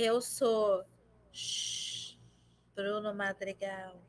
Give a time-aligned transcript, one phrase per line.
[0.00, 0.86] Eu sou
[1.32, 2.16] Shhh,
[2.72, 4.00] Bruno Madrigal.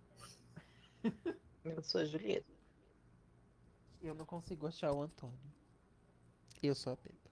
[1.66, 2.54] Eu sou a Julieta.
[4.00, 5.52] Eu não consigo achar o Antônio.
[6.62, 7.32] Eu sou a Pepa.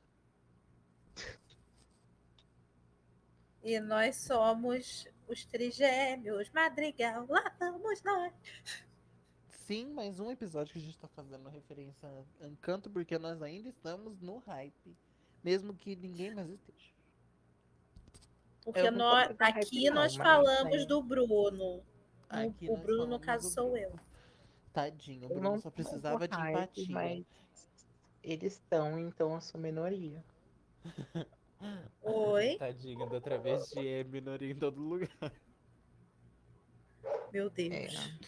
[3.62, 7.28] E nós somos os trigêmeos Madrigal.
[7.30, 8.34] Lá vamos nós.
[9.52, 12.10] Sim, mais um episódio que a gente tá fazendo referência
[12.42, 14.98] a Encanto, porque nós ainda estamos no hype.
[15.44, 16.97] Mesmo que ninguém mais esteja.
[18.68, 21.82] Porque nós, aqui nós falamos do Bruno.
[22.30, 23.98] Aqui o Bruno, no caso, sou eu.
[24.74, 26.88] Tadinho, o Eu Bruno não só precisava de hype, empatia.
[26.90, 27.26] Mas
[28.22, 30.22] eles estão, então eu sou minoria.
[32.02, 35.10] Oi, Tadinho da travesti é minoria em todo lugar.
[37.32, 38.20] meu É, Deus.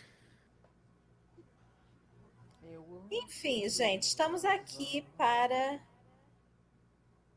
[2.63, 3.07] Eu...
[3.11, 5.81] Enfim, gente, estamos aqui para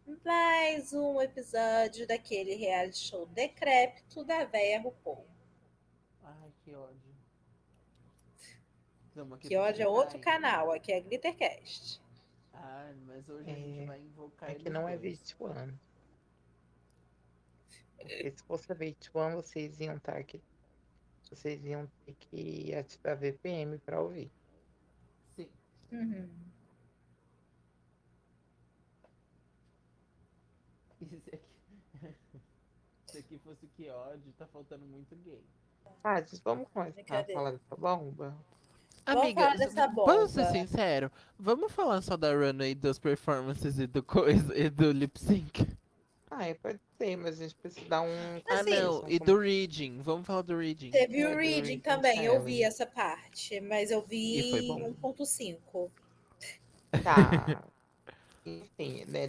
[0.06, 5.27] mais um episódio daquele reality show decrépito da véia RuPaul.
[6.22, 7.14] Ai, que ódio.
[9.41, 10.25] Que ódio é outro ele.
[10.25, 12.00] canal, aqui é Glittercast.
[12.53, 15.20] Ah, mas hoje a gente É, vai invocar é que não é dois.
[15.39, 15.78] VH1.
[18.08, 20.42] Porque se fosse VH1, vocês iam estar aqui.
[21.30, 24.30] Vocês iam ter que ativar VPN para ouvir.
[25.36, 25.50] Sim.
[25.92, 26.52] Uhum.
[31.03, 31.41] E se aqui...
[33.06, 35.42] se aqui fosse que ódio, tá faltando muito gay.
[36.05, 38.36] Ah, gente, vamos começar a falar dessa bomba?
[39.05, 44.70] Dessa vamos ser sincero, vamos falar só da runway, das performances e do coisa e
[44.70, 45.67] do lip sync.
[46.30, 48.42] Ah, é, pode ser, mas a gente precisa dar um.
[48.48, 50.91] Ah Assim, não, e do reading, vamos falar do reading.
[50.91, 54.95] Teve É, o reading também, eu vi essa parte, mas eu vi E foi bom?
[55.14, 55.91] 1.5.
[57.03, 57.64] Tá.
[58.47, 59.27] Enfim, né?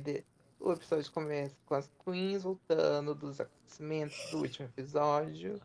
[0.63, 5.59] O episódio começa com as queens voltando dos acontecimentos do último episódio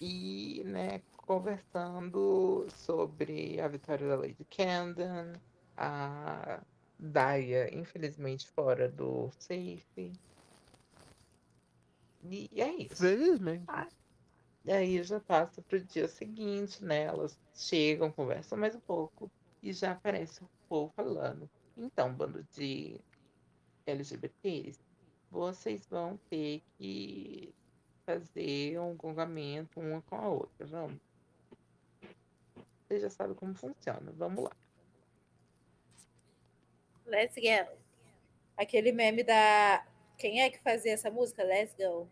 [0.00, 5.40] e, né, conversando sobre a vitória da Lady Camden,
[5.76, 6.60] a
[6.98, 10.12] Daya, infelizmente, fora do safe.
[12.24, 12.96] E é isso.
[12.96, 13.64] Felizmente.
[14.64, 17.04] E aí já passa pro dia seguinte, né?
[17.04, 19.30] Elas chegam, conversam mais um pouco
[19.62, 21.48] e já aparece o povo falando.
[21.76, 23.00] Então, bando de
[23.86, 24.78] LGBTs,
[25.30, 27.54] vocês vão ter que
[28.04, 30.98] fazer um gongamento uma com a outra, vamos?
[32.86, 34.50] Você já sabe como funciona, vamos lá.
[37.06, 37.76] Let's go.
[38.56, 39.84] Aquele meme da.
[40.18, 41.42] Quem é que fazia essa música?
[41.42, 42.08] Let's go.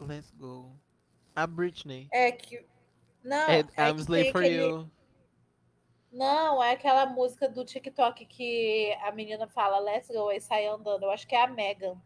[0.00, 0.72] Let's go.
[1.34, 2.08] A Britney.
[2.12, 2.64] É que.
[3.22, 4.90] Não, É, é I'm que slave for aquele- you.
[6.16, 11.02] Não, é aquela música do TikTok que a menina fala Let's go e sai andando.
[11.02, 12.00] Eu acho que é a Megan.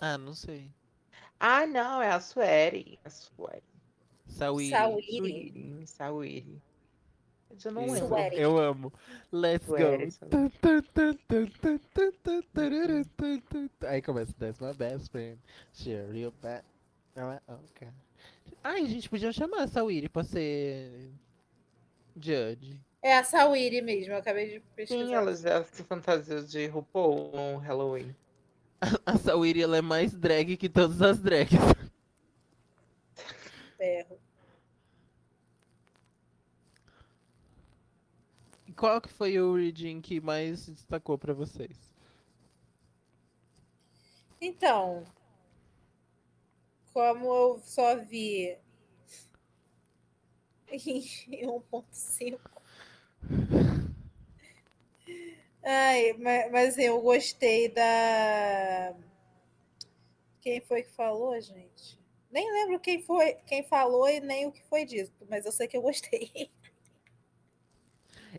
[0.00, 0.68] Ah, não sei.
[1.38, 2.98] Ah, não, é a Sueri.
[3.04, 3.62] A Sueri.
[4.26, 4.70] Sawi.
[4.70, 5.02] Sawi.
[5.04, 5.86] Sueri.
[5.86, 6.62] Sauri.
[7.64, 8.08] Eu não Isso, lembro.
[8.08, 8.40] Sueri.
[8.40, 8.92] Eu amo.
[9.30, 10.52] Let's Sueri, go.
[13.86, 15.38] Aí começa, that's my best friend.
[15.72, 16.64] Share real bad.
[17.70, 17.88] Okay.
[18.64, 21.12] Ai, a gente podia chamar a Sawiri pra ser
[22.16, 22.80] judge.
[23.02, 25.04] É a Sawiri mesmo, eu acabei de pesquisar.
[25.04, 28.14] Sim, ela já se fantasiou de RuPaul no Halloween.
[29.06, 31.58] A Sawiri, ela é mais drag que todas as drags.
[33.76, 34.18] Ferro.
[38.66, 41.76] E Qual que foi o reading que mais se destacou pra vocês?
[44.40, 45.04] Então,
[46.92, 48.56] como eu só vi
[51.28, 52.38] em 1.5.
[55.64, 58.94] Ai, mas, mas eu gostei da.
[60.40, 62.00] Quem foi que falou, gente?
[62.30, 65.68] Nem lembro quem foi, quem falou e nem o que foi dito, mas eu sei
[65.68, 66.30] que eu gostei.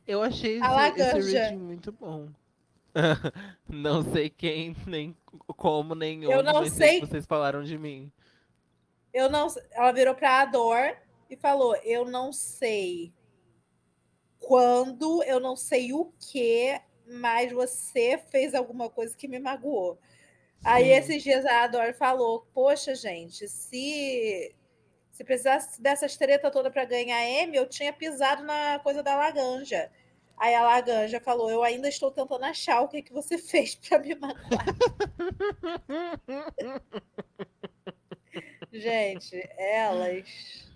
[0.08, 2.28] Eu achei esse, esse reading muito bom.
[3.70, 5.16] não sei quem, nem
[5.56, 8.12] como, nem Eu onde, não sei vocês falaram de mim.
[9.14, 10.98] Eu não, ela virou para a Dor
[11.34, 13.12] e falou: "Eu não sei
[14.40, 19.98] quando, eu não sei o que, mas você fez alguma coisa que me magoou".
[20.64, 20.92] Aí Sim.
[20.92, 24.56] esses dias a Ador falou: "Poxa, gente, se
[25.12, 29.92] se precisasse dessas treta toda para ganhar M, eu tinha pisado na coisa da Laganja".
[30.38, 34.00] Aí a Laganja falou: "Eu ainda estou tentando achar o que que você fez para
[34.00, 34.66] me magoar".
[38.74, 40.73] Gente, elas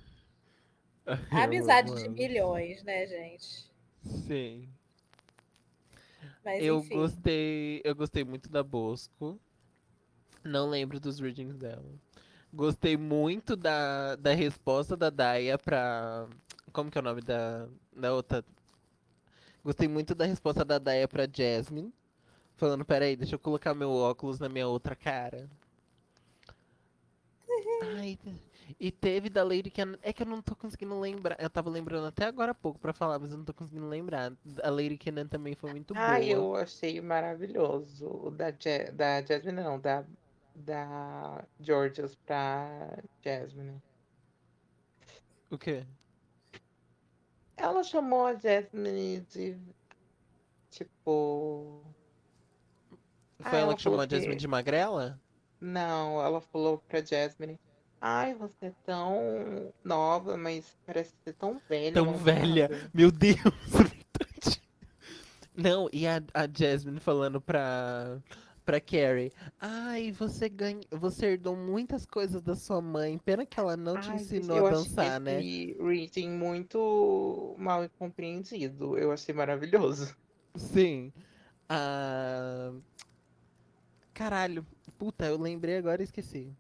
[1.32, 3.66] Amizade de milhões, né, gente?
[4.28, 4.70] Sim.
[6.44, 6.96] Mas Eu enfim.
[6.96, 9.40] gostei, eu gostei muito da Bosco.
[10.44, 11.86] Não lembro dos readings dela.
[12.54, 16.28] Gostei muito da, da resposta da Daya pra.
[16.72, 18.44] Como que é o nome da, da outra?
[19.64, 21.94] Gostei muito da resposta da Daya pra Jasmine.
[22.56, 25.50] Falando, peraí, deixa eu colocar meu óculos na minha outra cara.
[28.00, 28.18] Ai,
[28.80, 29.98] e teve da Lady Cannon.
[30.02, 31.38] É que eu não tô conseguindo lembrar.
[31.40, 34.34] Eu tava lembrando até agora há pouco pra falar, mas eu não tô conseguindo lembrar.
[34.64, 36.06] A Lady Cannon também foi muito boa.
[36.06, 38.08] Ah, eu achei maravilhoso.
[38.08, 40.04] O da, Ja- da Jasmine, não, da,
[40.56, 43.82] da Georgios pra Jasmine.
[45.50, 45.86] O quê?
[47.56, 49.58] Ela chamou a Jasmine de.
[50.70, 51.82] Tipo.
[53.40, 55.20] Foi Ah, ela ela que chamou a Jasmine que- de magrela?
[55.60, 57.60] Não, ela falou pra Jasmine.
[58.00, 61.94] Ai, você é tão nova, mas parece ser tão velha.
[61.94, 62.92] Tão malvada." velha.
[62.94, 64.62] Meu Deus, verdade.
[65.56, 68.20] Não, e a, a Jasmine falando pra,
[68.64, 69.32] pra Carrie.
[69.60, 73.18] Ai, você ganha, você herdou muitas coisas da sua mãe.
[73.18, 75.40] Pena que ela não te Ai, ensinou eu a dançar, né?
[75.40, 78.98] esse reading muito mal compreendido.
[78.98, 80.16] Eu achei maravilhoso.
[80.56, 81.12] Sim.
[81.68, 82.72] Ah...
[84.14, 84.66] Caralho.
[84.98, 86.52] Puta, eu lembrei agora e esqueci.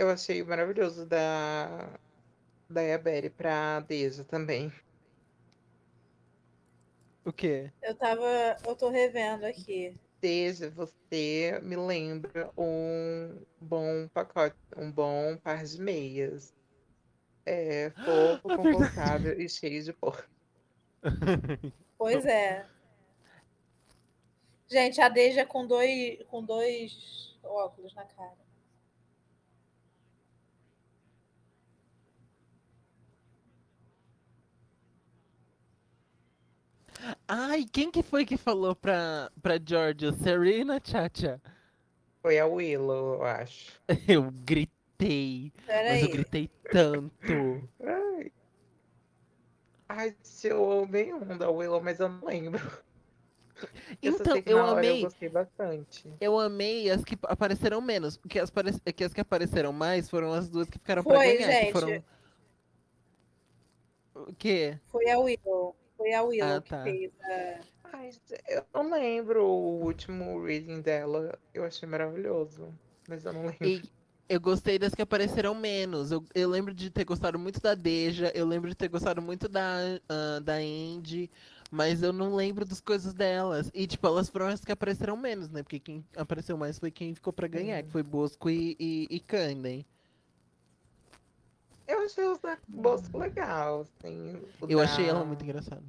[0.00, 1.90] Eu achei maravilhoso da
[2.70, 4.72] da Yaberi pra Deja também.
[7.22, 7.70] O quê?
[7.82, 8.56] Eu tava.
[8.66, 9.94] Eu tô revendo aqui.
[10.18, 16.54] Deja, você me lembra um bom pacote, um bom par de meias.
[17.44, 20.26] É fofo, É confortável e cheio de cor.
[21.98, 22.66] Pois é.
[24.66, 28.49] Gente, a Deja com dois, com dois óculos na cara.
[37.32, 40.12] Ai, quem que foi que falou pra, pra Georgia?
[40.12, 41.40] Serena Chacha?
[42.20, 43.72] Foi a Willow, eu acho.
[44.08, 45.52] Eu gritei.
[45.58, 46.02] Mas Peraí.
[46.02, 47.68] eu gritei tanto.
[47.82, 48.32] Ai,
[49.88, 52.60] Ai, eu amei um da Willow, mas eu não lembro.
[54.02, 55.02] Eu Então, que eu eu amei.
[55.02, 56.12] gostei bastante.
[56.20, 58.16] Eu amei as que apareceram menos.
[58.16, 61.36] Porque as, pare- que as que apareceram mais foram as duas que ficaram pra Foi,
[61.38, 61.48] ganhar.
[61.48, 61.72] Que gente.
[61.72, 62.04] foram.
[64.14, 64.78] O quê?
[64.86, 65.76] Foi a Willow.
[66.00, 66.82] Foi a Willow Ah, que tá.
[66.82, 67.60] fez a.
[67.92, 68.10] Ai,
[68.48, 71.38] eu não lembro o último reading dela.
[71.52, 72.72] Eu achei maravilhoso.
[73.06, 73.68] Mas eu não lembro.
[73.68, 73.82] E
[74.26, 76.10] eu gostei das que apareceram menos.
[76.10, 78.32] Eu, eu lembro de ter gostado muito da Deja.
[78.34, 81.30] Eu lembro de ter gostado muito da, ah, da Andy.
[81.70, 83.70] Mas eu não lembro das coisas delas.
[83.74, 85.62] E, tipo, elas foram as que apareceram menos, né?
[85.62, 89.20] Porque quem apareceu mais foi quem ficou pra ganhar, que foi Bosco e, e, e
[89.20, 89.84] Kanden.
[91.90, 94.36] Eu achei os da Bosco legal, assim.
[94.60, 95.82] o Eu achei ela da- muito engraçada.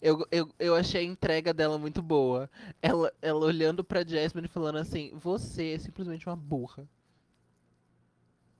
[0.00, 2.50] Eu, eu, eu achei a entrega dela muito boa.
[2.80, 6.88] Ela, ela olhando pra Jasmine e falando assim: Você é simplesmente uma burra.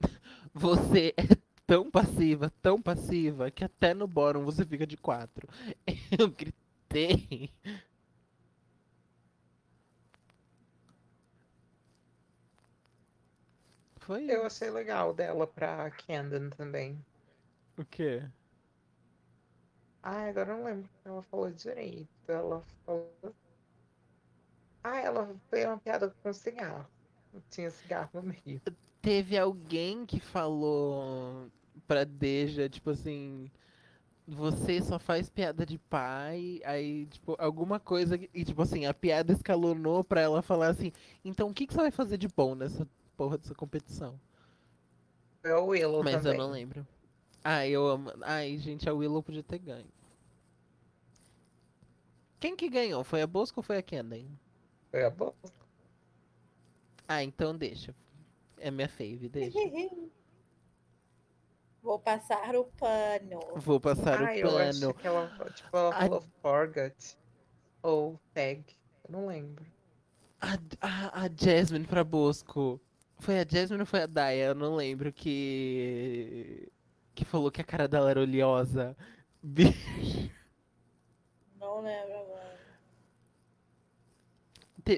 [0.55, 1.23] Você é
[1.67, 5.49] tão passiva, tão passiva, que até no bórum você fica de quatro.
[6.19, 7.51] Eu gritei.
[14.13, 17.03] Foi Eu achei legal dela pra Camden também.
[17.79, 18.23] O quê?
[20.03, 22.09] Ai, agora eu não lembro o que ela falou direito.
[22.29, 23.35] Ela falou.
[24.85, 26.87] Ah, ela fez uma piada com cigarro.
[27.49, 28.61] Tinha cigarro no meio.
[29.01, 31.51] Teve alguém que falou
[31.87, 33.51] pra Deja, tipo assim,
[34.27, 39.33] você só faz piada de pai, aí, tipo, alguma coisa, e tipo assim, a piada
[39.33, 40.93] escalonou pra ela falar assim,
[41.25, 44.19] então o que, que você vai fazer de bom nessa porra dessa competição?
[45.41, 46.33] Foi a Willow Mas também.
[46.33, 46.87] eu não lembro.
[47.45, 48.13] Ai, eu amo.
[48.23, 49.87] Ai, gente, a Willow podia ter ganho.
[52.39, 53.03] Quem que ganhou?
[53.05, 54.29] Foi a Bosco ou foi a Kenden?
[54.91, 55.51] Foi a Bosco.
[57.09, 57.95] Ah, então deixa.
[58.59, 59.59] É minha fave, deixa.
[61.83, 63.41] Vou passar o pano.
[63.57, 64.95] Vou passar Ah, o eu acho pano.
[64.95, 67.17] que ela, tipo, ela A- falou forgot.
[67.83, 68.65] Ou tag.
[69.05, 69.65] Eu não lembro.
[70.41, 72.81] A, a, a Jasmine pra Bosco.
[73.23, 74.47] Foi a Jasmine ou foi a Daya?
[74.47, 76.69] Eu não lembro que.
[77.15, 78.97] Que falou que a cara dela era oleosa.
[79.43, 79.75] Bi-
[81.61, 82.59] Não lembro agora.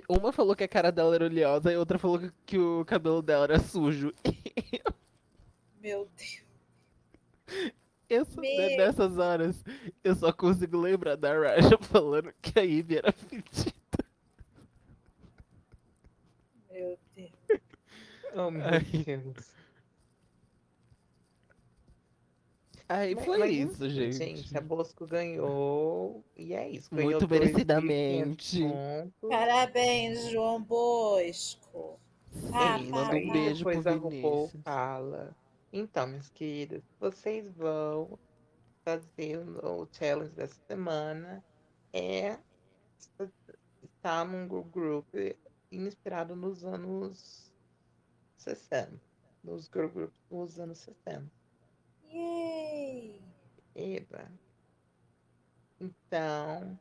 [0.09, 3.45] Uma falou que a cara dela era oleosa e outra falou que, o cabelo dela
[3.45, 4.13] era sujo.
[5.83, 6.43] Meu Deus.
[8.09, 9.63] Eu só, Me- né, nessas horas,
[10.03, 13.75] eu só consigo lembrar da Raja falando que a Ivy era fedida.
[16.71, 17.31] Meu Deus.
[18.35, 18.81] Oh, meu Ai.
[18.81, 19.55] Deus.
[22.89, 24.57] Aí Mas- foi mas isso, enfim, gente.
[24.57, 26.23] a Bosco ganhou.
[26.37, 26.95] E é isso.
[26.95, 28.61] Ganhou Muito 2.500 merecidamente.
[29.29, 31.99] Parabéns, João Bosco.
[32.53, 34.63] Ah, manda um beijo depois pro Vinícius.
[34.63, 35.35] fala.
[35.73, 38.19] Então, minhas queridas, vocês vão
[38.85, 41.43] fazer o challenge dessa semana
[41.93, 42.37] é
[43.83, 45.07] estar num group
[45.73, 47.51] inspirado nos anos
[48.45, 49.01] 60.
[49.43, 51.31] Nos girl groups dos anos 60.
[52.11, 53.21] Yay!
[53.75, 54.31] Eba.
[55.81, 56.79] Então,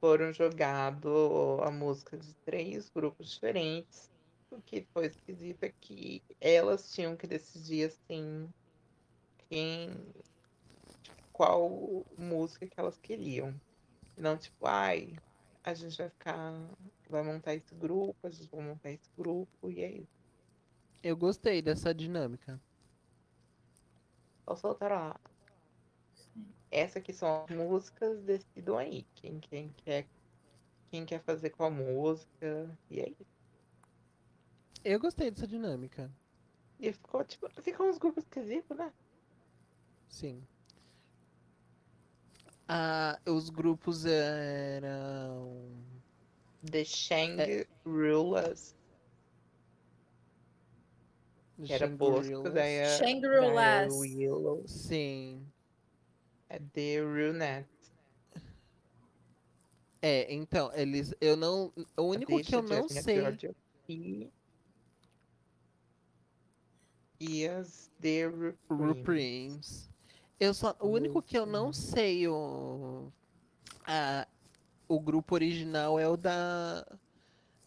[0.00, 4.10] foram jogados a música de três grupos diferentes.
[4.50, 8.52] O que foi esquisito é que elas tinham que decidir assim
[9.48, 9.90] quem
[11.32, 13.58] qual música que elas queriam.
[14.14, 15.16] Não tipo, ai,
[15.64, 16.52] a gente vai ficar,
[17.10, 20.20] vai montar esse grupo, a gente vai montar esse grupo, e é isso.
[21.02, 22.60] Eu gostei dessa dinâmica.
[24.44, 25.20] Só soltaram lá.
[26.70, 29.06] Essa aqui são as músicas, decidam aí.
[29.14, 30.06] Quem, quem, quer,
[30.90, 32.70] quem quer fazer qual música.
[32.90, 33.26] E é isso.
[34.84, 36.10] Eu gostei dessa dinâmica.
[36.78, 38.92] E ficou, tipo, ficam uns grupos esquisitos, né?
[40.08, 40.42] Sim.
[42.68, 45.89] Ah, os grupos eram.
[46.68, 47.66] The Shang É.
[47.84, 48.74] Rulers,
[51.64, 53.92] que era Bosco, daí Shangri-Las.
[53.94, 55.46] Willow, Sim.
[56.48, 57.66] é The Runet.
[60.02, 61.14] É, então, eles.
[61.20, 61.72] Eu não.
[61.96, 63.22] O único que eu não sei.
[63.88, 64.30] E,
[67.20, 68.26] e as The.
[68.70, 69.90] Rupremes.
[70.38, 70.74] Eu só.
[70.80, 73.12] O único que eu não sei o.
[73.86, 74.26] A,
[74.90, 76.84] o grupo original é o da.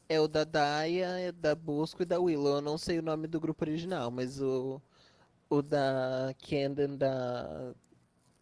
[0.09, 2.55] É o da Daya, é da Bosco e da Willow.
[2.57, 4.81] Eu não sei o nome do grupo original, mas o.
[5.49, 7.73] O da Camden, da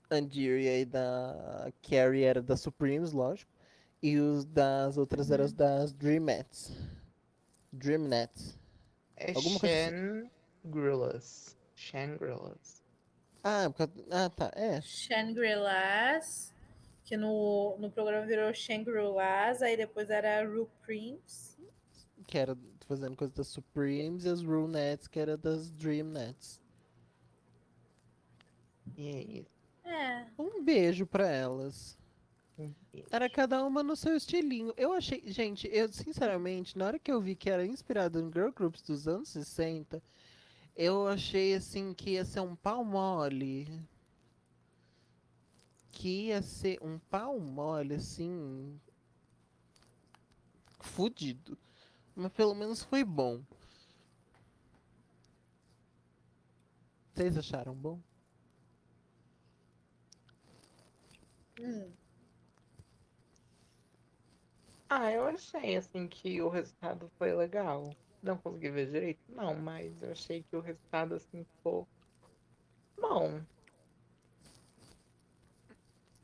[0.09, 3.51] Andiria e da Carrie era da Supremes, lógico.
[4.01, 6.71] E os das outras eram os das Dreamettes.
[7.71, 8.57] Dreamnets.
[9.17, 10.29] É Alguma coisa assim.
[10.63, 11.57] Shangri-Las.
[11.75, 12.81] Shangri-Las.
[13.43, 14.51] Ah, por causa- ah, tá.
[14.55, 14.81] É.
[14.81, 16.50] Shangri-Las,
[17.11, 21.57] que no, no programa virou Shangri-Las, aí depois era Rupremes.
[22.25, 26.61] que era fazendo coisa das Supremes, e as Rule Nets, que era das Dream Nets.
[28.95, 29.51] E é isso.
[29.83, 30.25] É.
[30.39, 31.99] Um beijo pra elas.
[33.11, 34.73] Era cada uma no seu estilinho.
[34.77, 38.51] Eu achei, gente, eu sinceramente, na hora que eu vi que era inspirado em girl
[38.51, 40.01] groups dos anos 60,
[40.77, 43.67] eu achei assim que ia ser um pau mole.
[45.91, 48.79] Que ia ser um pau mole, assim.
[50.79, 51.57] Fudido.
[52.15, 53.41] Mas pelo menos foi bom.
[57.13, 57.99] Vocês acharam bom?
[61.59, 61.91] Hum.
[64.89, 67.95] Ah, eu achei assim que o resultado foi legal.
[68.21, 71.87] Não consegui ver direito, não, mas eu achei que o resultado assim ficou
[72.99, 73.41] bom.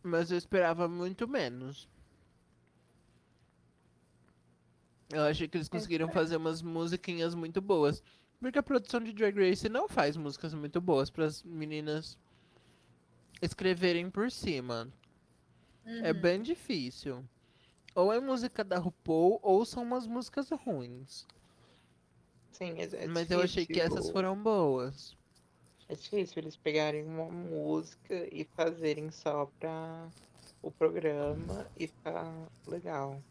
[0.08, 1.88] Mas eu esperava muito menos.
[5.10, 8.02] Eu achei que eles conseguiram fazer umas musiquinhas muito boas.
[8.40, 12.18] Porque a produção de Drag Race não faz músicas muito boas para as meninas
[13.42, 14.88] escreverem por cima.
[15.86, 16.22] É Uhum.
[16.22, 17.24] bem difícil.
[17.96, 21.26] Ou é música da RuPaul, ou são umas músicas ruins.
[22.52, 25.18] Sim, é, é Mas eu achei que essas foram boas.
[25.90, 30.08] É difícil eles pegarem uma música e fazerem só pra
[30.62, 32.30] o programa e ficar
[32.68, 33.22] legal.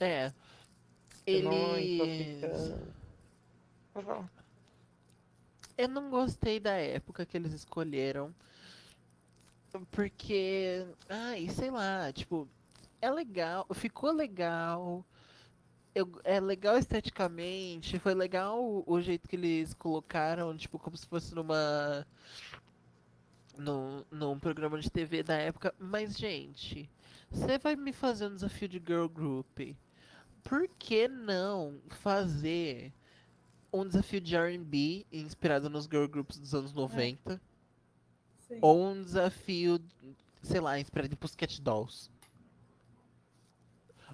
[0.00, 0.32] É.
[2.40, 2.48] Fica-
[3.92, 4.30] Pode falar.
[5.76, 8.34] Eu não gostei da época que eles escolheram.
[9.90, 10.86] Porque.
[11.08, 12.48] Ai, sei lá, tipo,
[13.02, 15.04] é legal, ficou legal.
[15.98, 21.06] Eu- é legal esteticamente, foi legal o, o jeito que eles colocaram, tipo, como se
[21.06, 22.06] fosse numa.
[23.56, 25.74] Num, num programa de TV da época.
[25.78, 26.88] Mas, gente,
[27.28, 29.58] você vai me fazer um desafio de girl group.
[30.44, 32.92] Por que não fazer
[33.72, 37.40] um desafio de R&B inspirado nos girl groups dos anos 90
[38.46, 38.58] Sim.
[38.62, 39.80] ou um desafio,
[40.40, 42.08] sei lá, inspirado em Pussycat Dolls.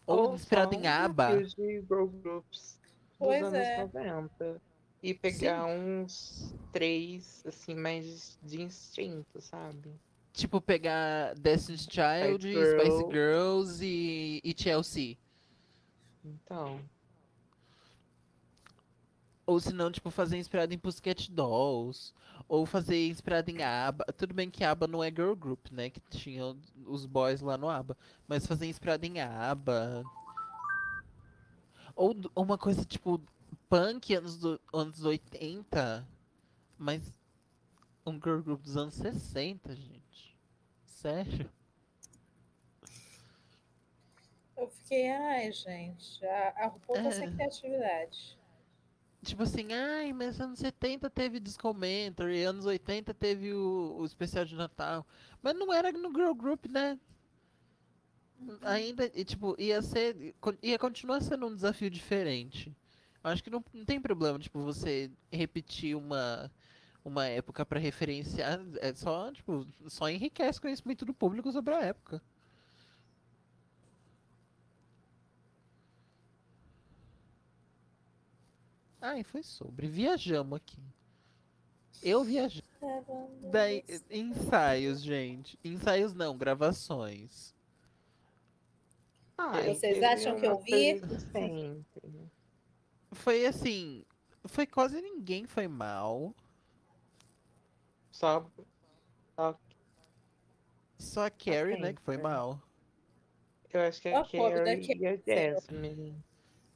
[0.07, 1.43] Ou, inspirado em ABBA.
[1.45, 2.79] de girl groups
[3.19, 3.85] dos Pois anos é.
[3.85, 4.61] 90.
[5.03, 9.93] E pegar uns três, assim, mais de instinto, sabe?
[10.33, 12.81] Tipo, pegar Destiny's Child, Girl.
[12.81, 15.17] Spice Girls e, e Chelsea.
[16.25, 16.81] Então,
[19.47, 22.13] Ou se não, tipo, fazer inspirado em Pussycat Dolls.
[22.49, 24.05] Ou fazer inspirado em ABBA.
[24.17, 25.91] Tudo bem que ABBA não é girl group, né?
[25.91, 27.97] Que tinha os boys lá no ABBA.
[28.27, 30.03] Mas fazer inspirado em ABBA.
[31.95, 33.21] Ou uma coisa tipo
[33.69, 36.07] punk anos, do, anos 80,
[36.79, 37.03] mas
[38.07, 40.37] um girl group dos anos 60, gente.
[40.85, 41.51] Sério?
[44.57, 47.31] Eu fiquei, ai, gente, a, a RuPaul tá sem É.
[47.33, 48.39] criatividade.
[49.25, 54.55] Tipo assim, ai, mas anos 70 teve Discomentary, anos 80 teve o, o especial de
[54.55, 55.07] Natal.
[55.43, 56.99] Mas não era no girl group, né?
[58.63, 60.35] Ainda, e, tipo, ia ser.
[60.63, 62.75] ia continuar sendo um desafio diferente.
[63.23, 66.51] Eu acho que não, não tem problema, tipo, você repetir uma,
[67.05, 68.61] uma época pra referenciar.
[68.81, 72.23] É só, tipo, só enriquece o conhecimento do público sobre a época.
[79.05, 79.87] Ai, foi sobre.
[79.87, 80.83] Viajamos aqui.
[82.03, 82.63] Eu viajei.
[83.51, 85.59] Daí, ensaios, gente.
[85.63, 87.55] Ensaios não, gravações.
[89.37, 91.03] Ai, Vocês acham que eu vi?
[93.13, 94.07] Foi assim.
[94.47, 96.35] Foi quase ninguém foi mal.
[98.11, 98.51] Só,
[99.37, 99.59] só
[100.99, 102.59] Só a Carrie, né, que foi mal.
[103.71, 105.17] eu acho que a da Carrie e a.
[105.53, 106.25] Jasmine.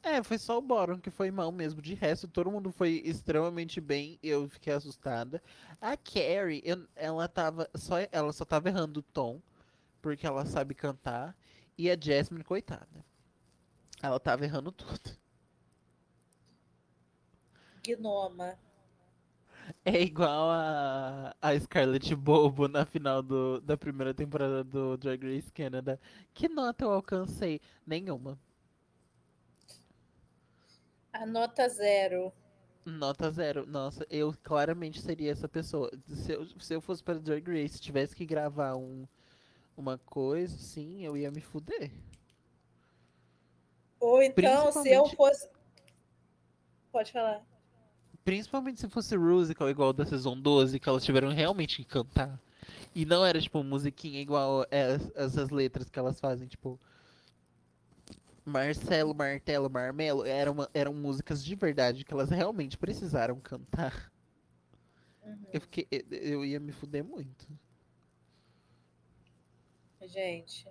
[0.02, 1.82] É, foi só o Boron que foi mal mesmo.
[1.82, 4.18] De resto, todo mundo foi extremamente bem.
[4.22, 5.42] Eu fiquei assustada.
[5.80, 7.68] A Carrie, eu- ela tava.
[7.74, 9.40] Só, ela só tava errando o tom.
[10.02, 11.36] Porque ela sabe cantar.
[11.78, 13.04] E a Jasmine, coitada.
[14.02, 15.16] Ela tava errando tudo.
[17.82, 18.56] Gnoma.
[19.84, 25.52] É igual a, a Scarlett Bobo na final do, da primeira temporada do Drag Race
[25.52, 26.00] Canada.
[26.34, 27.60] Que nota eu alcancei?
[27.86, 28.38] Nenhuma.
[31.12, 32.32] A nota zero.
[32.84, 33.66] Nota zero.
[33.66, 35.90] Nossa, eu claramente seria essa pessoa.
[36.06, 39.06] Se eu, se eu fosse para Drag Race, tivesse que gravar um,
[39.76, 41.90] uma coisa, sim, eu ia me fuder.
[44.00, 45.48] Ou então, se eu fosse.
[46.92, 47.44] Pode falar.
[48.24, 52.38] Principalmente se fosse musical igual da Season 12, que elas tiveram realmente que cantar.
[52.94, 56.78] E não era, tipo, musiquinha igual es- essas letras que elas fazem, tipo.
[58.48, 60.24] Marcelo, Martelo, Marmelo.
[60.24, 64.10] Eram, eram músicas de verdade que elas realmente precisaram cantar.
[65.22, 65.46] Uhum.
[65.52, 67.46] Eu, fiquei, eu- eu ia me fuder muito.
[70.06, 70.66] Gente,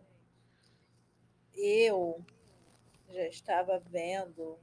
[1.53, 2.23] eu
[3.09, 4.57] já estava vendo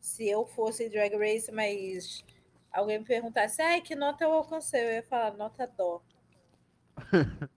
[0.00, 2.24] se eu fosse Drag Race, mas
[2.72, 4.80] alguém me perguntasse, ai, que nota eu alcancei?
[4.84, 6.02] Eu ia falar, nota dó.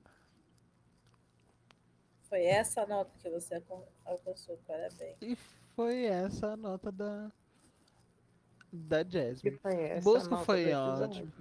[2.30, 5.18] Foi essa a nota que você alcan- alcançou, parabéns.
[5.22, 5.36] E
[5.76, 7.32] foi essa a nota da.
[8.72, 9.58] Da Que Jasmine.
[9.58, 11.32] foi essa Bosco foi ótimo.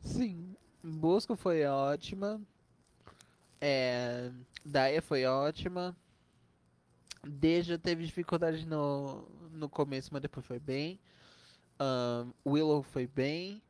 [0.00, 0.56] Sim.
[0.82, 2.40] Bosco foi ótima.
[3.60, 4.30] É,
[4.64, 5.96] Daya foi ótima.
[7.24, 9.22] Deja teve dificuldade no,
[9.52, 10.98] no começo, mas depois foi bem.
[11.78, 13.62] Ahn, Willow foi bem.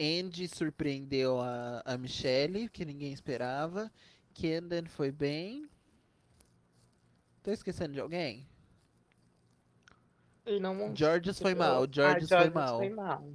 [0.00, 3.90] Andy surpreendeu a, a Michelle, que ninguém esperava.
[4.36, 5.66] Kendall foi bem.
[7.42, 8.46] Tô esquecendo de alguém?
[10.44, 10.96] E não mostrou.
[10.96, 11.84] Georges foi mal.
[11.84, 12.76] Ah, Georges foi Georges mal.
[12.78, 13.32] foi mal.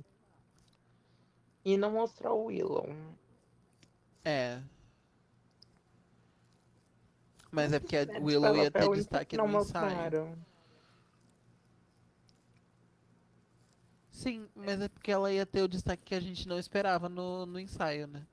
[1.66, 2.96] E não mostrou o Willow.
[4.24, 4.62] É.
[7.50, 9.58] Mas é porque a Willow ia foi ter destaque no ensaio.
[9.58, 10.38] mostraram.
[14.12, 17.48] Sim, mas é porque ela ia ter o destaque que a gente não esperava no,
[17.48, 18.26] no ensaio, né?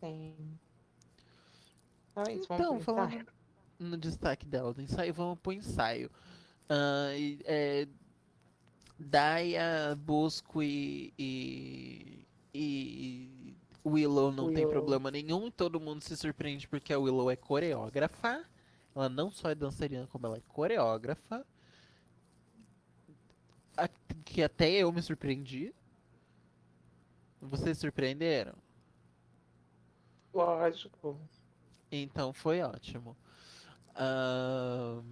[0.00, 0.58] Sim.
[2.30, 3.26] Isso, Então, falando
[3.78, 6.10] no destaque dela do ensaio, vamos pro ensaio.
[7.14, 7.86] E, é,
[8.98, 14.70] Daya, Bosco e, e, e Willow não tem Willow.
[14.70, 15.50] problema nenhum.
[15.50, 18.44] Todo mundo se surpreende porque a Willow é coreógrafa.
[18.94, 21.46] Ela não só é dançarina, como ela é coreógrafa.
[23.76, 23.88] A-
[24.24, 25.74] Que até eu me surpreendi.
[27.42, 28.54] Vocês surpreenderam?
[30.32, 31.18] Lógico.
[32.02, 33.16] Então foi ótimo.
[33.96, 35.02] Ahn,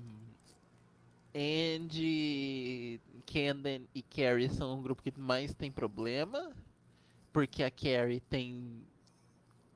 [1.35, 6.53] Andy, Camden e Carrie são o grupo que mais tem problema.
[7.33, 8.83] Porque a Carrie tem.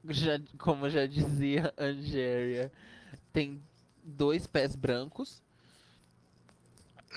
[0.08, 2.72] Já, como já dizia a Angéria,
[3.32, 3.62] tem
[4.04, 5.42] dois pés brancos.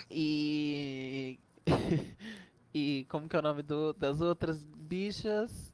[0.09, 1.39] E.
[2.73, 5.71] e como que é o nome do- das outras bichas?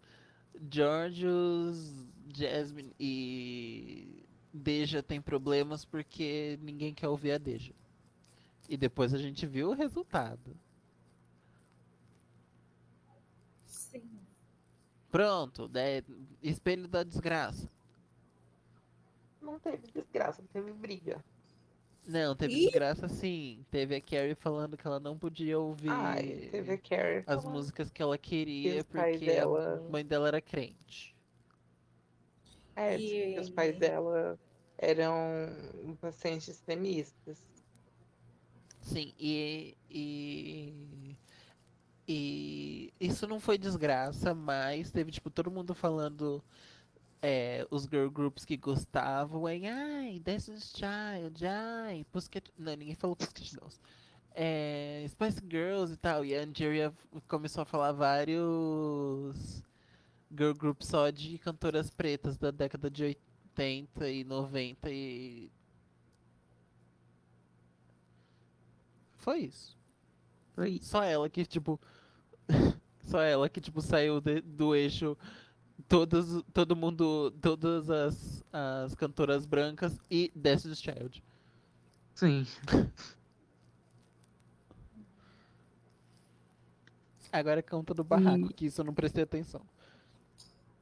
[0.72, 7.74] Georgios, Jasmine e Deja tem problemas porque ninguém quer ouvir a Deja.
[8.70, 10.56] E depois a gente viu o resultado.
[13.66, 14.04] Sim.
[15.10, 16.04] Pronto, né?
[16.42, 17.70] espelho da desgraça.
[19.42, 21.24] Não teve desgraça, teve briga.
[22.06, 22.64] Não, teve Ih!
[22.66, 23.66] desgraça sim.
[23.70, 27.24] Teve a Carrie falando que ela não podia ouvir Ai, teve a Carrie.
[27.28, 31.14] as falando músicas que ela queria porque dela- a mãe dela era crente.
[32.78, 33.02] É,
[33.34, 34.40] que os pais E- dela
[34.78, 37.44] eram bastante extremistas.
[38.82, 41.18] Sim, e, e.
[42.10, 46.44] E isso não foi desgraça, mas teve, tipo, todo mundo falando.
[47.22, 52.52] é, os girl groups que gostavam em ai, Destiny's Child, ai, Pussycat...
[52.58, 53.80] Não, ninguém falou Pussycat Dolls.
[54.36, 56.26] É, Spice Girls e tal.
[56.26, 56.94] E a Angeria
[57.28, 59.64] começou a falar vários
[60.36, 63.04] girl groups só de cantoras pretas da década de
[63.56, 65.52] 80 e 90 e.
[69.18, 69.78] Foi isso.
[70.54, 70.86] Foi isso.
[70.90, 71.80] Só ela que, tipo.
[73.04, 75.18] Só ela que, tipo, saiu de- do eixo.
[75.88, 77.32] Todos, todo mundo.
[77.42, 81.24] Todas as, as cantoras brancas e Destiny's Child.
[82.16, 82.46] Sim.
[87.32, 89.62] Agora conta do barraco, E- que isso eu não prestei atenção.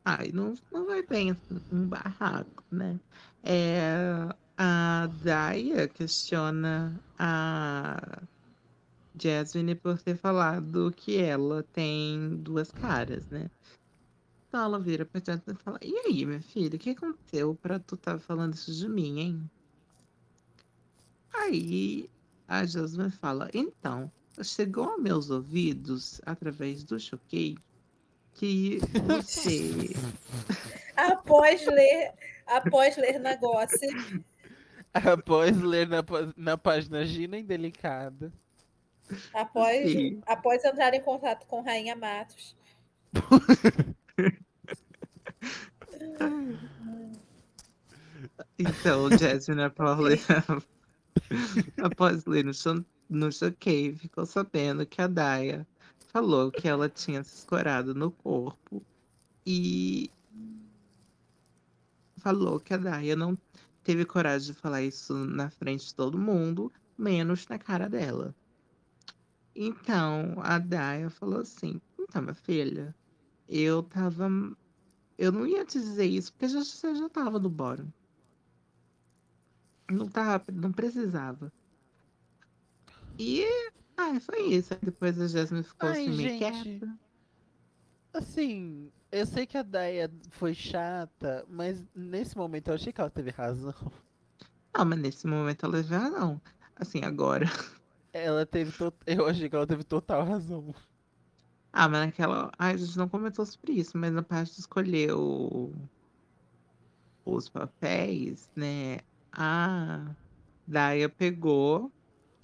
[0.07, 1.31] Ai, não, não vai bem
[1.71, 2.99] um barraco, né?
[3.43, 8.21] É, a Daya questiona a
[9.19, 13.49] Jasmine por ter falado que ela tem duas caras, né?
[14.47, 17.79] Então ela vira pra Jasmine e fala: E aí, minha filha, o que aconteceu pra
[17.79, 19.51] tu tá falando isso de mim, hein?
[21.33, 22.07] Aí
[22.47, 24.11] a Jasmine fala: Então,
[24.43, 27.55] chegou aos meus ouvidos através do choquei
[28.36, 29.95] que você.
[30.95, 32.13] Após ler,
[32.48, 33.89] após ler negócio,
[34.93, 35.98] Após ler na,
[36.38, 38.32] na página Gina Indelicada.
[39.34, 40.21] após, Sim.
[40.26, 42.56] após entrar em contato com Rainha Matos.
[48.58, 50.19] Então, Jasmine, após ler,
[51.84, 52.52] após ler no,
[53.10, 55.67] no choquei, ficou sabendo que a Daya
[56.15, 58.82] falou que ela tinha se escorado no corpo
[59.45, 60.10] e
[62.15, 63.38] falou que a Daya não
[63.84, 68.34] teve coragem de falar isso na frente de todo mundo, menos na cara dela.
[69.54, 72.95] Então, a Daya falou assim: Então, minha filha,
[73.49, 74.30] eu tava.
[75.17, 77.91] Eu não ia te dizer isso porque você já tava no bórum.
[79.91, 81.51] Não tava, não precisava.
[83.19, 83.45] E
[83.97, 84.73] ah, foi isso.
[84.73, 86.99] Aí depois a Jasmine ficou Ai, assim meio quieta.
[88.13, 93.10] Assim, eu sei que a Daya foi chata, mas nesse momento eu achei que ela
[93.10, 93.73] teve razão.
[94.77, 96.41] Não, mas nesse momento ela já não.
[96.75, 97.45] Assim, agora.
[98.13, 98.71] Ela teve.
[98.77, 100.73] to- Eu achei que ela teve total razão.
[101.73, 102.51] Ah, mas naquela.
[102.58, 105.73] Ai, a gente não comentou sobre isso, mas na parte de escolher o...
[107.25, 108.99] os papéis, né?
[109.31, 110.15] A
[110.65, 111.91] Daya pegou,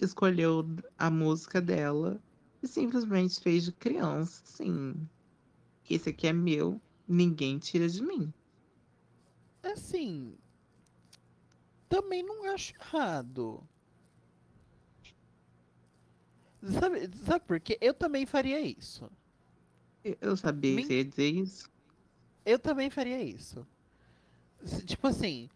[0.04, 0.66] escolheu
[0.98, 2.20] a música dela
[2.62, 4.94] e simplesmente fez de criança, assim.
[5.88, 8.32] Esse aqui é meu, ninguém tira de mim.
[9.62, 10.36] Assim.
[11.88, 13.62] Também não acho errado.
[16.62, 17.76] Sabe, sabe por quê?
[17.80, 19.10] Eu também faria isso.
[20.04, 21.70] Eu- sabia que você ia dizer isso.
[22.44, 23.66] Eu também faria isso.
[24.86, 25.50] Tipo assim,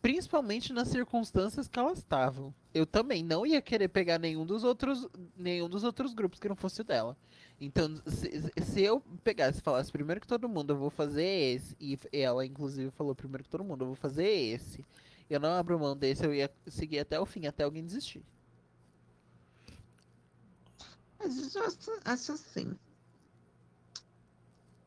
[0.00, 2.54] principalmente nas circunstâncias que elas estavam.
[2.72, 6.54] Eu também não ia querer pegar nenhum dos outros, nenhum dos outros grupos que não
[6.54, 7.16] fosse o dela.
[7.60, 11.76] Então, se, se eu pegasse e falasse primeiro que todo mundo, eu vou fazer esse,
[11.80, 14.84] e ela inclusive falou primeiro que todo mundo, eu vou fazer esse.
[15.28, 18.22] Eu não abro mão desse, eu ia seguir até o fim, até alguém desistir.
[21.18, 22.78] Mas eu acho, acho assim.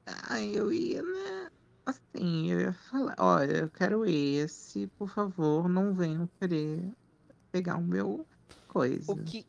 [0.05, 1.51] Ah, eu ia, né?
[1.91, 6.91] Assim, eu ia falar, olha, eu quero esse, por favor, não venham querer
[7.51, 8.25] pegar o meu
[8.67, 9.11] coisa.
[9.11, 9.45] O que,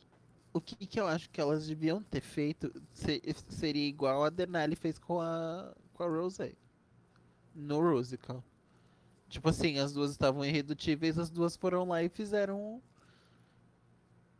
[0.52, 4.74] o que, que eu acho que elas deviam ter feito se- seria igual a Denali
[4.76, 6.52] fez com a, com a Rosé.
[7.54, 8.42] No Rusical.
[9.28, 12.82] Tipo assim, as duas estavam irredutíveis, as duas foram lá e fizeram.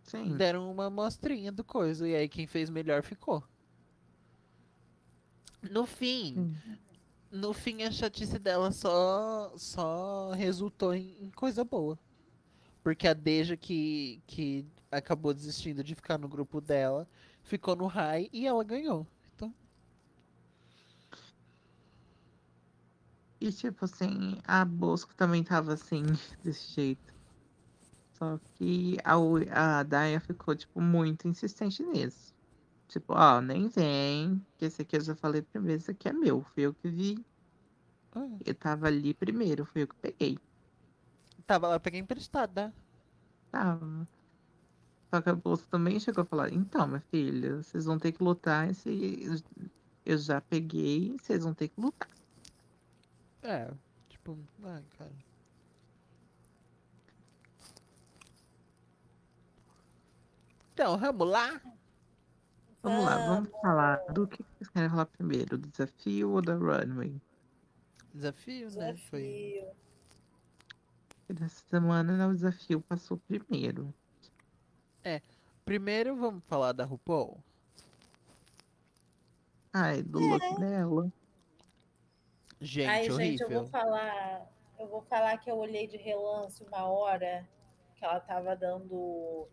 [0.02, 0.36] Sim.
[0.36, 2.06] Deram uma amostrinha do coisa.
[2.08, 3.42] E aí quem fez melhor ficou.
[5.70, 6.56] No fim.
[7.32, 11.98] No fim a chatice dela só, só resultou em, em coisa boa.
[12.82, 17.08] Porque a Deja que, que acabou desistindo de ficar no grupo dela,
[17.42, 19.06] ficou no high e ela ganhou.
[19.34, 19.54] Então,
[23.40, 26.04] E tipo assim, a Bosco também tava assim,
[26.44, 27.12] desse jeito.
[28.12, 32.31] Só que a, a Daya ficou, tipo, muito insistente nisso.
[32.92, 36.42] Tipo, ó, nem vem, que esse aqui eu já falei primeiro, esse aqui é meu,
[36.42, 37.24] fui eu que vi.
[38.14, 40.38] ah, Eu tava ali primeiro, fui eu que peguei.
[41.46, 42.70] tava lá, eu peguei emprestada.
[43.50, 44.06] tava.
[45.10, 48.22] Só que a bolsa também chegou a falar, então, minha filha, vocês vão ter que
[48.22, 49.42] lutar esse.
[50.04, 52.08] Eu já peguei, vocês vão ter que lutar.
[53.42, 53.70] É,
[54.10, 55.12] tipo, ai, cara.
[60.72, 61.60] Então, vamos lá?
[62.82, 67.20] Vamos lá, vamos falar do que vocês querem falar primeiro, do desafio ou da runway?
[68.12, 68.96] Desafio, né?
[69.08, 69.22] Foi.
[69.22, 69.82] Desafio.
[71.28, 73.94] Dessa semana né, o desafio passou primeiro.
[75.64, 77.38] Primeiro vamos falar da RuPaul.
[79.72, 81.10] Ai, do look dela.
[82.60, 83.18] Gente, Ai, horrível.
[83.18, 84.46] gente, eu vou falar.
[84.78, 87.48] Eu vou falar que eu olhei de relance uma hora
[87.96, 89.48] que ela tava dando.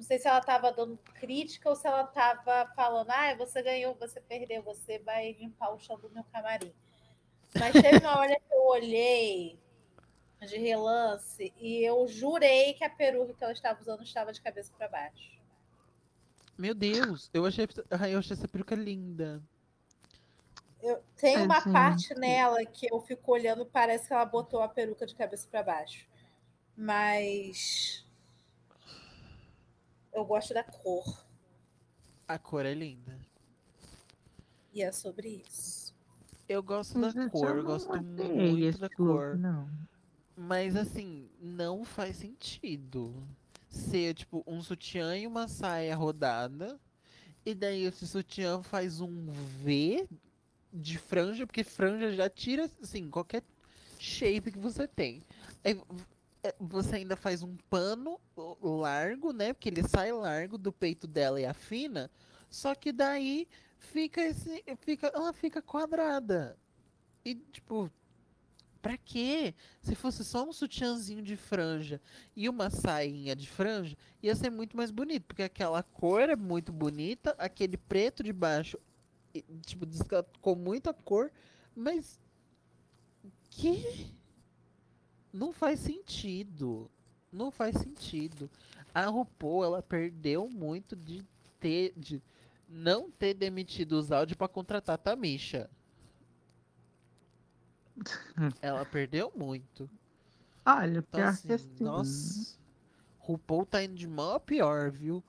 [0.00, 3.94] Não sei se ela tava dando crítica ou se ela tava falando, ah, você ganhou,
[3.96, 6.72] você perdeu, você vai limpar o chão do meu camarim.
[7.54, 9.60] Mas teve uma hora que eu olhei
[10.40, 14.72] de relance e eu jurei que a peruca que ela estava usando estava de cabeça
[14.74, 15.38] para baixo.
[16.56, 17.68] Meu Deus, eu achei,
[18.10, 19.42] eu achei essa peruca linda.
[20.80, 24.68] Eu, tem Ai, uma parte nela que eu fico olhando, parece que ela botou a
[24.68, 26.08] peruca de cabeça para baixo.
[26.74, 28.08] Mas
[30.12, 31.26] eu gosto da cor.
[32.26, 33.18] A cor é linda.
[34.72, 35.94] E é sobre isso.
[36.48, 39.36] Eu gosto Gente, da eu cor, eu gosto muito da cor.
[39.36, 39.68] Não.
[40.36, 43.14] Mas assim, não faz sentido
[43.68, 46.78] ser tipo um sutiã e uma saia rodada.
[47.44, 50.08] E daí esse sutiã faz um V
[50.72, 53.42] de franja, porque franja já tira assim qualquer
[53.98, 55.22] shape que você tem.
[55.64, 56.04] Aí é,
[56.58, 58.18] você ainda faz um pano
[58.62, 59.52] largo, né?
[59.52, 62.10] Porque ele sai largo do peito dela e afina.
[62.48, 63.46] Só que daí
[63.78, 66.56] fica esse, fica, ela fica quadrada.
[67.24, 67.90] E tipo,
[68.80, 69.54] pra quê?
[69.82, 72.00] Se fosse só um sutiãzinho de franja
[72.34, 76.72] e uma sainha de franja, ia ser muito mais bonito, porque aquela cor é muito
[76.72, 78.78] bonita, aquele preto de baixo,
[79.66, 79.86] tipo,
[80.40, 81.30] com muita cor,
[81.76, 82.18] mas
[83.50, 84.14] que
[85.32, 86.90] não faz sentido.
[87.32, 88.50] Não faz sentido.
[88.94, 91.24] A RuPaul, ela perdeu muito de
[91.60, 92.20] ter de
[92.68, 95.68] não ter demitido os áudios pra contratar a Tamisha.
[98.62, 99.88] Ela perdeu muito.
[100.64, 101.84] Olha, Então, pior assim, que assim.
[101.84, 102.58] nossa.
[103.18, 105.22] RuPaul tá indo de mal a pior, viu?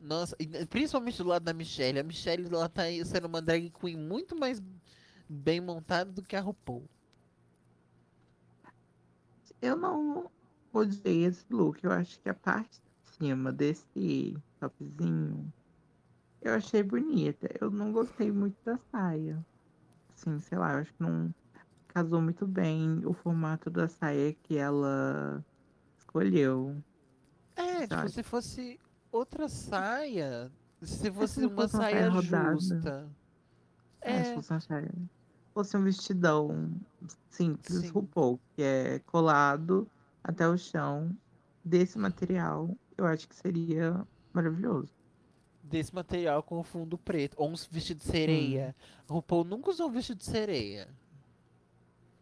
[0.00, 0.36] Nossa,
[0.68, 1.98] principalmente do lado da Michelle.
[1.98, 4.62] A Michelle ela tá sendo uma drag queen muito mais
[5.28, 6.88] bem montada do que a RuPaul.
[9.60, 10.30] Eu não
[10.72, 11.82] odiei esse look.
[11.82, 15.52] Eu acho que a parte de cima desse topzinho
[16.42, 17.48] eu achei bonita.
[17.60, 19.44] Eu não gostei muito da saia.
[20.14, 21.34] Assim, sei lá, eu acho que não
[21.88, 25.44] casou muito bem o formato da saia que ela
[25.98, 26.76] escolheu.
[27.56, 28.78] É, tipo, se fosse
[29.10, 33.08] outra saia, se fosse se uma fosse uma saia saia justa.
[34.02, 34.94] É, se É, fosse uma saia.
[35.56, 36.70] Fosse um vestidão
[37.30, 37.88] simples, Sim.
[37.88, 39.88] RuPaul, que é colado
[40.22, 41.16] até o chão
[41.64, 44.92] desse material, eu acho que seria maravilhoso.
[45.62, 47.36] desse material com fundo preto.
[47.38, 48.76] Ou um vestido de sereia.
[49.08, 50.88] RuPaul nunca usou um vestido de sereia.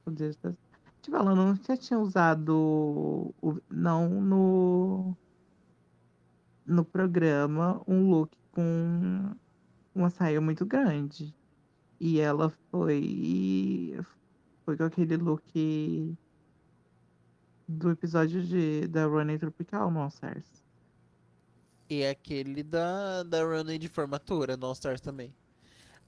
[0.04, 0.54] Podia estar-
[1.02, 5.16] Te falando, não já tinha usado, o- não no,
[6.64, 9.34] no programa, um look com
[9.92, 11.34] uma saia muito grande.
[12.00, 13.98] E ela foi,
[14.64, 16.16] foi com aquele look
[17.66, 20.64] do episódio de, da Running Tropical no All Stars.
[21.88, 25.34] E aquele da, da runway de formatura no All Stars também.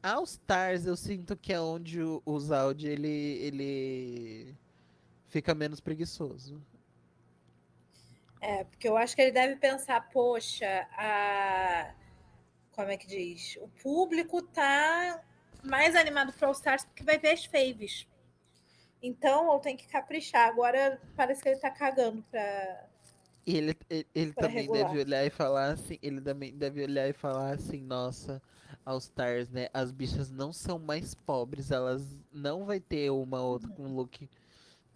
[0.02, 4.54] All Stars eu sinto que é onde o, o Zaldi ele, ele
[5.26, 6.62] fica menos preguiçoso.
[8.40, 11.94] É, porque eu acho que ele deve pensar, poxa, a...
[12.72, 13.56] como é que diz?
[13.60, 15.22] O público tá
[15.66, 18.06] mais animado pro All Stars porque vai ver as faves.
[19.02, 20.48] Então eu tenho que caprichar.
[20.48, 22.86] Agora parece que ele tá cagando pra.
[23.46, 24.88] E ele, ele, ele também regular.
[24.88, 28.42] deve olhar e falar assim, ele também deve olhar e falar assim, nossa,
[28.84, 29.68] All Stars, né?
[29.72, 32.02] As bichas não são mais pobres, elas
[32.32, 34.28] não vai ter uma outra com um look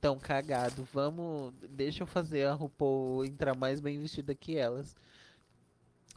[0.00, 0.82] tão cagado.
[0.92, 4.96] Vamos, deixa eu fazer a RuPaul entrar mais bem vestida que elas.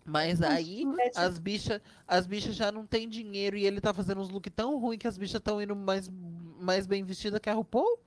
[0.05, 4.21] Mas aí tipo- as bichas, as bichas já não tem dinheiro e ele tá fazendo
[4.21, 6.09] uns look tão ruim que as bichas estão indo mais,
[6.59, 7.99] mais bem vestidas que a RuPaul?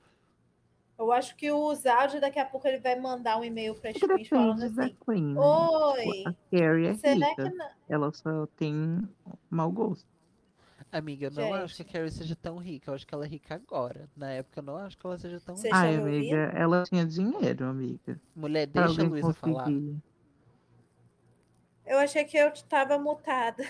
[0.99, 3.97] Eu acho que o Zaldi daqui a pouco ele vai mandar um e-mail para as
[3.97, 5.41] queens falando assim: Queen, né?
[5.41, 7.69] Oi, A Carrie é será rica, que não?
[7.89, 9.03] ela só tem
[9.51, 10.07] mau gosto.
[10.91, 11.93] Amiga, eu não acho que a Gente.
[11.93, 12.91] Carrie seja tão rica.
[12.91, 14.09] Eu acho que ela é rica agora.
[14.17, 15.87] Na época, eu não acho que ela seja tão Vocês rica.
[15.87, 18.19] Ai, amiga, ela tinha dinheiro, amiga.
[18.35, 19.69] Mulher, deixa a Luísa falar.
[21.87, 23.65] Eu achei que eu tava mutada.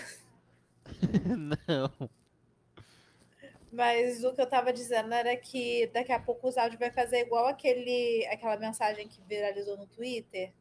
[1.37, 2.09] não.
[3.71, 7.19] Mas o que eu tava dizendo era que daqui a pouco os áudios vai fazer
[7.19, 10.51] igual aquele, aquela mensagem que viralizou no Twitter.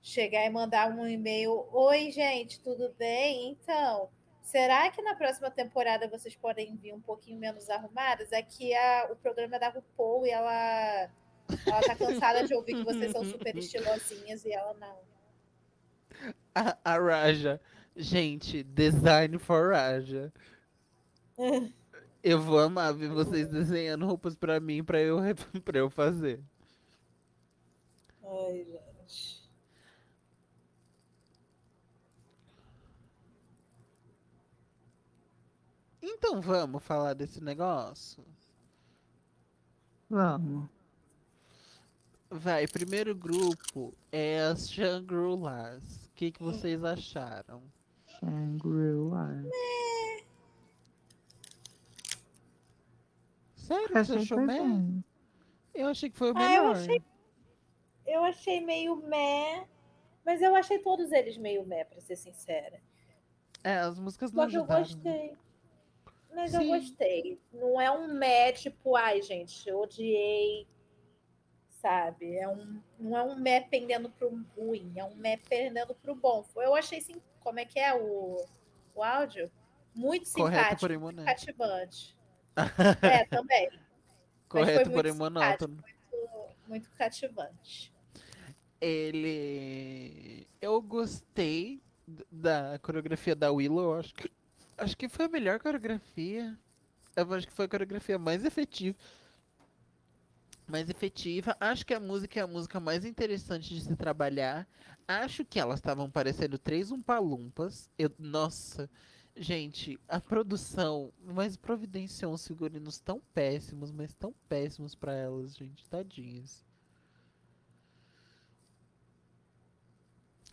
[0.00, 1.66] Chegar e mandar um e-mail.
[1.72, 3.50] Oi, gente, tudo bem?
[3.50, 4.08] Então,
[4.40, 8.30] será que na próxima temporada vocês podem vir um pouquinho menos arrumadas?
[8.30, 11.10] É que a, o programa é da RuPaul e ela,
[11.66, 15.11] ela tá cansada de ouvir que vocês são super estilosinhas e ela não.
[16.54, 17.60] A, a Raja.
[17.96, 20.32] Gente, design for Raja.
[22.22, 25.18] Eu vou amar ver vocês desenhando roupas pra mim pra eu,
[25.64, 26.40] pra eu fazer.
[28.24, 29.42] Ai, gente.
[36.00, 38.24] Então vamos falar desse negócio?
[40.08, 40.68] Vamos.
[42.30, 46.11] Vai, primeiro grupo é as Shangri-Las.
[46.22, 47.60] O que, que vocês acharam?
[48.06, 49.42] Shangri-La.
[53.56, 55.04] Sério, você achou bem.
[55.74, 56.76] Eu achei que foi o Ah, eu melhor.
[56.76, 57.02] achei-
[58.06, 59.66] Eu achei meio meh,
[60.24, 62.80] mas eu achei todos eles meio meh, pra ser sincera.
[63.64, 64.82] É, as músicas não Só que eu ajudaram.
[64.84, 65.36] gostei.
[66.32, 66.56] Mas Sim.
[66.72, 67.40] eu gostei.
[67.52, 70.68] Não é um meh, tipo, ai, gente, eu odiei.
[71.82, 72.36] Sabe?
[72.36, 76.46] É um, não é um meh pendendo pro ruim, é um meh pendendo pro bom.
[76.54, 77.20] Eu achei sim.
[77.40, 78.46] Como é que é o,
[78.94, 79.50] o áudio?
[79.92, 81.36] Muito Correto, simpático, porém muito monótono.
[81.36, 82.16] cativante.
[83.02, 83.68] É, também.
[84.48, 85.74] Correto, muito porém monótono.
[85.74, 87.92] Muito, muito cativante.
[88.80, 90.46] Ele.
[90.60, 91.82] Eu gostei
[92.30, 93.98] da coreografia da Willow.
[93.98, 94.30] Acho que,
[94.78, 96.56] acho que foi a melhor coreografia.
[97.16, 98.96] Eu acho que foi a coreografia mais efetiva.
[100.72, 101.54] Mais efetiva.
[101.60, 104.66] Acho que a música é a música mais interessante de se trabalhar.
[105.06, 107.90] Acho que elas estavam parecendo três umpalumpas.
[107.98, 108.88] Eu, nossa,
[109.36, 115.86] gente, a produção, mas providenciou uns figurinos tão péssimos, mas tão péssimos pra elas, gente,
[115.90, 116.64] tadinhas.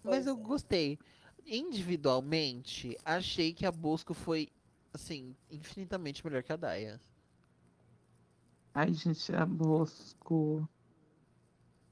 [0.03, 0.37] Mas eu é.
[0.37, 0.99] gostei.
[1.45, 4.49] Individualmente, achei que a Bosco foi,
[4.93, 6.99] assim, infinitamente melhor que a Daya.
[8.79, 10.65] Ai, gente, a Bosco.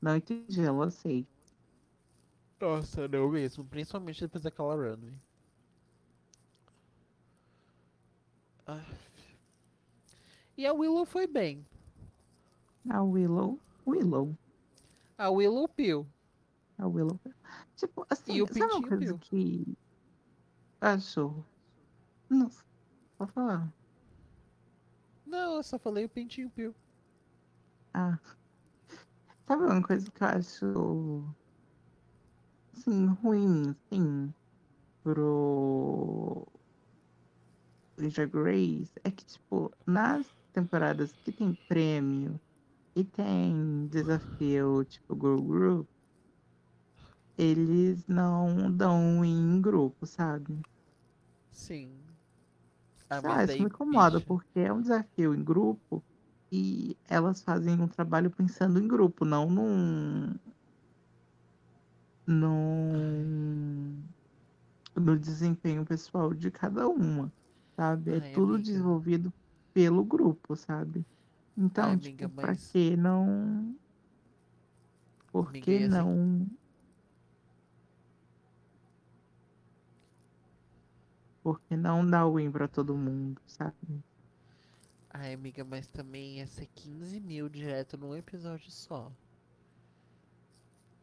[0.01, 1.27] Não entendi, ela sei.
[2.61, 3.65] Nossa, não mesmo.
[3.65, 5.19] Principalmente depois daquela runway.
[8.65, 8.85] Ah.
[10.57, 11.65] E a Willow foi bem.
[12.89, 13.59] A Willow.
[13.85, 14.33] Willow.
[15.17, 16.07] A Willow Pill.
[16.77, 17.19] A Willow.
[17.75, 19.77] Tipo, assim, E o sabe uma coisa que.
[20.79, 21.43] Achou?
[22.29, 22.49] Não.
[23.17, 23.76] Pode falar.
[25.27, 26.73] Não, eu só falei o Pintinho Pill.
[27.93, 28.17] Ah.
[29.45, 31.35] Sabe uma coisa que eu acho.
[32.73, 34.33] Assim, ruim, assim.
[35.03, 36.47] Pro.
[37.97, 38.93] Drag Race.
[39.03, 42.39] É que, tipo, nas temporadas que tem prêmio
[42.95, 45.87] e tem desafio, tipo, Girl Group,
[47.37, 50.61] eles não dão em grupo, sabe?
[51.51, 52.06] Sim.
[53.09, 56.03] Ah, Ah, mas isso daí, me incomoda, bicha, porque é um desafio em grupo
[56.51, 60.33] e elas fazem um trabalho pensando em grupo, não num.
[62.25, 64.03] num.
[64.95, 67.31] no desempenho pessoal de cada uma,
[67.75, 68.15] sabe?
[68.15, 68.63] É tudo amiga.
[68.71, 69.31] desenvolvido
[69.73, 71.05] pelo grupo, sabe?
[71.57, 73.75] Então, Ai, tipo, amiga, pra mas- que não.
[75.31, 76.47] Por que assim- não.
[81.47, 84.03] Por que não dar win pra todo mundo, sabe?
[85.09, 89.09] Ai, amiga, mas também ia ser 15 mil direto num episódio só.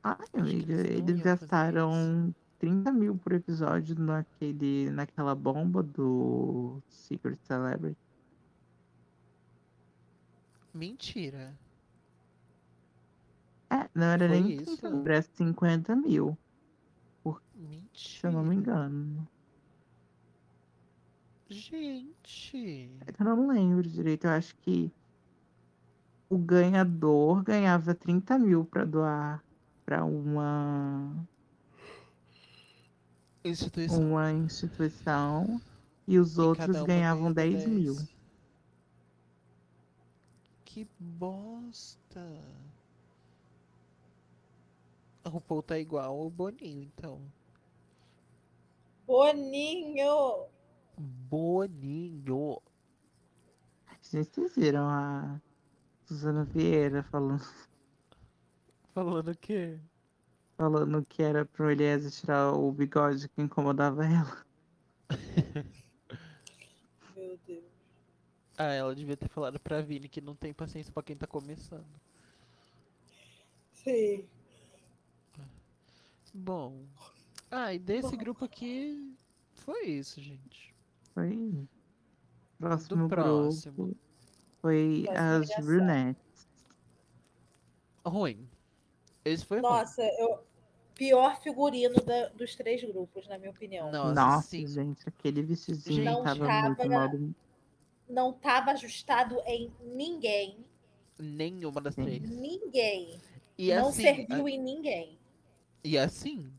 [0.02, 7.96] Ai, amiga, eles gastaram 30 mil por episódio naquele, naquela bomba do Secret Celebrity.
[10.74, 11.58] Mentira.
[13.70, 14.76] É, não era Foi nem isso?
[14.76, 16.38] 30 mil, era 50 mil,
[17.54, 18.20] Mentira.
[18.20, 19.26] se eu não me engano.
[21.48, 22.90] Gente.
[23.18, 24.90] Eu não lembro direito, eu acho que
[26.28, 29.44] o ganhador ganhava 30 mil pra doar
[29.84, 31.26] pra uma,
[33.44, 34.00] Instituição.
[34.00, 35.60] uma instituição
[36.08, 37.96] e os E outros uma ganhavam ganhava 10 mil.
[40.64, 42.42] Que bosta.
[45.22, 47.20] A RuPaul tá igual o Boninho, então.
[49.06, 50.53] Boninho!
[50.98, 52.60] Boninho.
[54.02, 55.40] Gente, vocês viram a
[56.06, 57.42] Suzana Vieira falando,
[58.94, 59.78] Falando o quê?
[60.56, 64.44] falando que era pro Eliezer tirar o bigode que incomodava ela?
[67.16, 67.64] Meu Deus.
[68.56, 72.00] Ah, ela devia ter falado pra Vini que não tem paciência pra quem tá começando.
[73.72, 74.28] Sim.
[76.32, 76.86] Bom.
[77.50, 78.16] Ah, e desse Bom.
[78.16, 79.16] grupo aqui
[79.54, 80.73] foi isso, gente.
[81.14, 81.66] Foi.
[82.58, 83.74] Próximo próximo.
[83.76, 83.96] grupo
[84.60, 86.48] foi as brunettes.
[88.04, 88.48] Ruim.
[89.24, 89.68] Esse foi ruim.
[89.70, 90.42] Nossa, eu...
[90.94, 93.90] pior figurino da- dos três grupos, na minha opinião.
[93.90, 94.66] Nossa, Nossa, sim.
[94.66, 97.08] gente, aquele vestidinho tava Não muito tava- mal.
[97.08, 97.34] do-
[98.08, 100.58] Não tava ajustado em ninguém.
[101.18, 102.04] Nenhuma das Sim.
[102.04, 102.28] três.
[102.28, 103.18] Ninguém.
[103.56, 105.18] E não assim, serviu a- em ninguém.
[105.82, 106.50] e assim,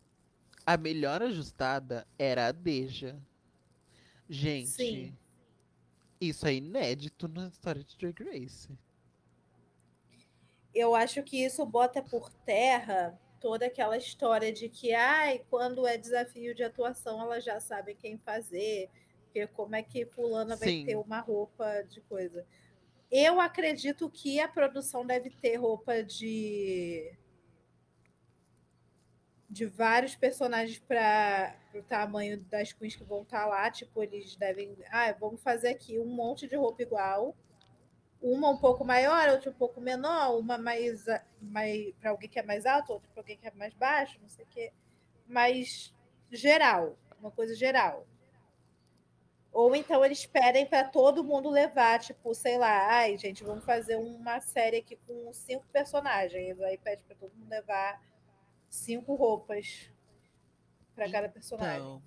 [0.66, 3.16] a melhor ajustada era a Deja.
[4.30, 5.18] Gente, Sim.
[6.20, 8.70] isso é inédito na história de Drag Race.
[10.74, 15.98] Eu acho que isso bota por terra toda aquela história de que, ai, quando é
[15.98, 18.90] desafio de atuação, elas já sabem quem fazer,
[19.26, 22.46] porque como é que fulana vai ter uma roupa de coisa.
[23.12, 27.14] Eu acredito que a produção deve ter roupa de
[29.50, 34.76] de vários personagens para o tamanho das queens que vão estar lá, tipo, eles devem,
[34.92, 37.36] ah, vamos fazer aqui um monte de roupa igual,
[38.22, 41.06] uma um pouco maior, outra um pouco menor, uma mais,
[41.40, 44.30] mais para alguém que é mais alto, outra para alguém que é mais baixo, não
[44.30, 44.72] sei o quê,
[45.28, 45.94] mas
[46.32, 48.06] geral, uma coisa geral.
[49.56, 53.96] Ou então eles pedem para todo mundo levar, tipo, sei lá, ai, gente, vamos fazer
[53.96, 56.60] uma série aqui com cinco personagens.
[56.60, 58.02] Aí pede para todo mundo levar
[58.70, 59.90] cinco roupas
[60.94, 61.78] para cada personagem.
[61.78, 62.02] Então,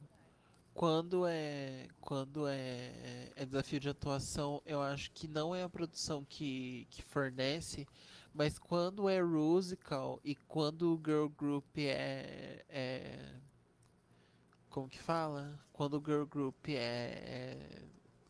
[0.75, 6.25] quando é quando é, é desafio de atuação, eu acho que não é a produção
[6.25, 7.87] que, que fornece,
[8.33, 13.35] mas quando é musical e quando o girl group é, é
[14.71, 15.59] como que fala?
[15.73, 17.83] Quando o girl group é, é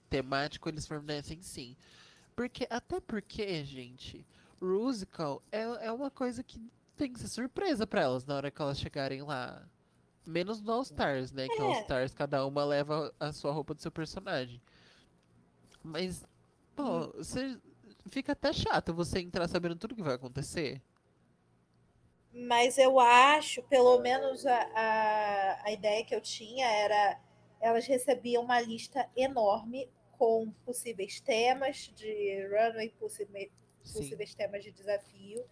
[0.09, 1.77] temático, eles fornecem sim.
[2.35, 4.27] Porque até porque, gente,
[4.61, 6.59] musical é, é uma coisa que
[6.99, 9.67] tem que ser surpresa pra elas na hora que elas chegarem lá.
[10.27, 11.49] Menos no All Stars, né?
[11.49, 11.81] Que All É.
[11.81, 14.61] Stars cada uma leva a sua roupa do seu personagem.
[15.83, 16.27] Mas,
[16.77, 17.59] pô, você
[18.09, 20.83] fica até chato você entrar sabendo tudo que vai acontecer.
[22.33, 27.19] Mas eu acho, pelo menos a, a, a ideia que eu tinha era
[27.61, 35.45] elas recebiam uma lista enorme com possíveis temas de runway, possíveis, possíveis temas de desafio.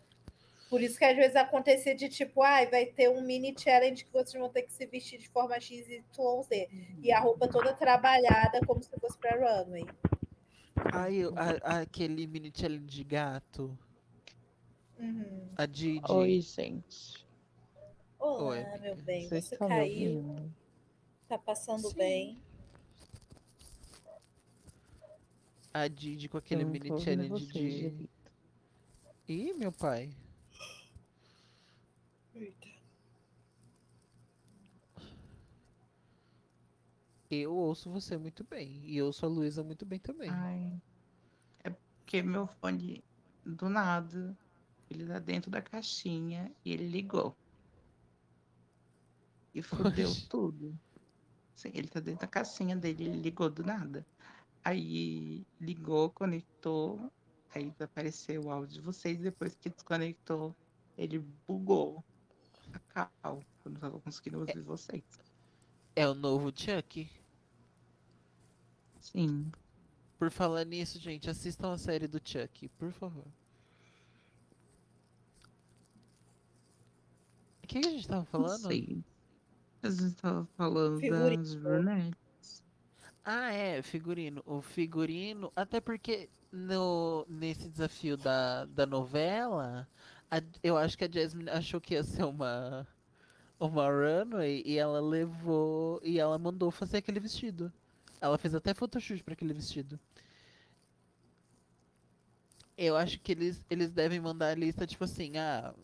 [0.68, 4.12] Por isso que às vezes acontecia de tipo, ai, vai ter um mini challenge que
[4.12, 6.68] vocês vão ter que se vestir de forma X, Y, Z.
[7.02, 9.84] E a roupa toda trabalhada como se fosse para runway.
[10.92, 13.78] Ai, a- a- aquele mini challenge de gato.
[14.98, 15.48] Uhum.
[15.56, 16.00] A Didi.
[16.10, 17.24] Oi, gente.
[18.18, 19.28] Olá, Oi, meu bem.
[19.28, 20.52] Vocês Você caiu, ouvindo?
[21.28, 21.96] tá passando Sim.
[21.96, 22.38] bem.
[25.72, 28.08] A Didi com aquele mini challenge de.
[29.28, 30.10] Ih, meu pai.
[37.30, 38.80] Eu ouço você muito bem.
[38.84, 40.30] E eu ouço a Luísa muito bem também.
[40.30, 40.80] Ai.
[41.64, 43.02] É porque meu fone,
[43.44, 44.36] do nada,
[44.88, 47.36] ele tá dentro da caixinha e ele ligou.
[49.54, 50.28] E fudeu Oxe.
[50.28, 50.78] tudo.
[51.54, 54.06] Sim, ele tá dentro da caixinha dele, ele ligou do nada.
[54.62, 57.10] Aí ligou, conectou,
[57.54, 60.54] aí apareceu o áudio de vocês, depois que desconectou,
[60.98, 62.04] ele bugou
[63.02, 63.42] a cal.
[63.64, 65.02] Eu não tava conseguindo ouvir vocês.
[65.94, 67.08] É o novo Chuck.
[69.00, 69.50] Sim.
[70.18, 73.26] Por falar nisso, gente, assistam a série do Chuck, por favor.
[77.62, 78.68] O que, que a gente tava Não falando?
[78.68, 79.04] sei.
[79.82, 81.42] A gente tava falando Figurino.
[81.42, 82.64] das brunettes.
[83.24, 84.42] Ah, é, figurino.
[84.46, 89.88] O figurino, até porque no, nesse desafio da, da novela,
[90.30, 92.86] a- eu acho que a Jasmine achou que ia ser uma,
[93.60, 97.72] uma runway e ela levou e ela mandou fazer aquele vestido.
[98.20, 99.98] Ela fez até photoshoot para aquele vestido.
[102.76, 105.74] Eu acho que eles, eles devem mandar a lista tipo assim, ah,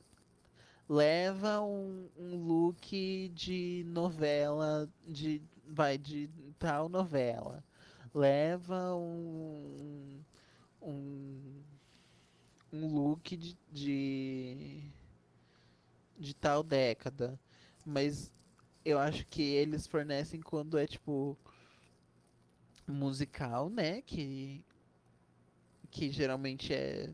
[0.88, 6.28] leva um, um look de novela, de vai de
[6.58, 7.64] tal novela.
[8.14, 10.20] Leva um
[10.82, 11.62] um,
[12.72, 14.82] um look de, de
[16.18, 17.38] de tal década.
[17.84, 18.32] Mas
[18.84, 21.36] eu acho que eles fornecem quando é tipo
[22.86, 24.02] musical, né?
[24.02, 24.64] Que,
[25.90, 27.12] que geralmente é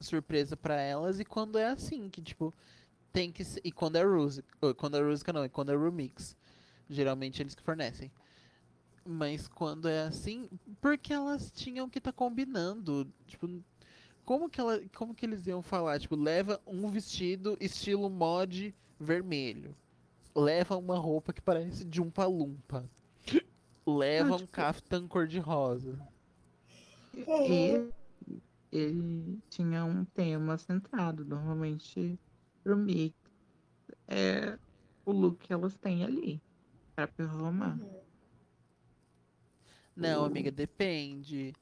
[0.00, 1.20] surpresa pra elas.
[1.20, 2.52] E quando é assim, que tipo,
[3.12, 3.60] tem que ser.
[3.64, 4.74] E quando é música.
[4.74, 6.36] Quando é música não, é quando é remix.
[6.90, 8.10] Geralmente eles que fornecem.
[9.06, 10.48] Mas quando é assim,
[10.80, 13.06] porque elas tinham que estar tá combinando.
[13.26, 13.62] Tipo,
[14.24, 15.98] como que, ela, como que eles iam falar?
[16.00, 19.76] Tipo, leva um vestido estilo mod vermelho.
[20.34, 22.88] Leva uma roupa que parece de um palumpa.
[23.86, 24.44] Leva ah, tipo...
[24.44, 25.98] um caftan cor-de-rosa.
[27.16, 27.88] E
[28.72, 31.24] ele tinha um tema centrado.
[31.24, 32.18] Normalmente,
[32.62, 33.14] pro mix,
[34.08, 34.58] é
[35.04, 36.40] o look que elas têm ali
[36.96, 37.78] para performar.
[37.78, 38.03] Uhum.
[39.96, 41.54] Não, amiga, depende.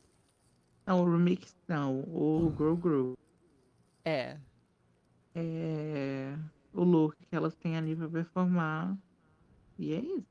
[0.87, 3.19] Não, o remix não, o Grow Grow.
[4.05, 4.39] É.
[5.35, 6.37] É
[6.73, 8.97] o look que elas têm ali pra performar.
[9.79, 10.27] E é isso.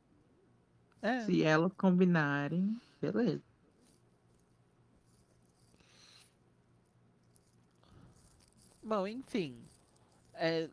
[1.02, 1.22] É.
[1.22, 3.42] Se elas combinarem, beleza.
[8.84, 9.58] Bom, enfim.
[10.34, 10.70] É,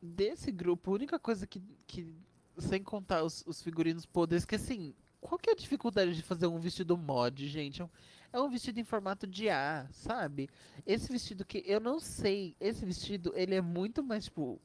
[0.00, 2.12] desse grupo, a única coisa que, que
[2.58, 6.48] sem contar os, os figurinos podres, que assim, qual que é a dificuldade de fazer
[6.48, 7.80] um vestido mod, gente?
[7.80, 7.88] É um,
[8.32, 10.50] é um vestido em formato de A, sabe?
[10.84, 14.60] Esse vestido que eu não sei, esse vestido, ele é muito mais, tipo,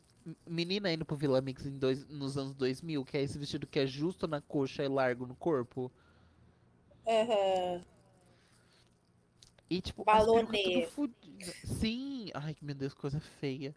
[0.46, 3.80] menina indo pro Vila Mix em dois, nos anos 2000, que é esse vestido que
[3.80, 5.92] é justo na coxa e largo no corpo.
[7.06, 7.84] Uhum.
[9.70, 10.90] E tipo, Balonê.
[11.64, 13.76] Sim, ai meu Deus, coisa feia.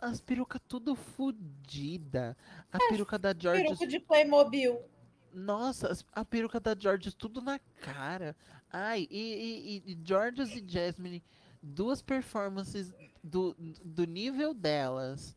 [0.00, 2.36] As perucas tudo fodida.
[2.72, 3.62] A é, peruca da George.
[3.62, 4.80] Peruca de Playmobil.
[5.32, 8.34] Nossa, a peruca da George tudo na cara.
[8.70, 11.22] Ai, e, e, e e Jasmine,
[11.62, 13.54] duas performances do,
[13.84, 15.36] do nível delas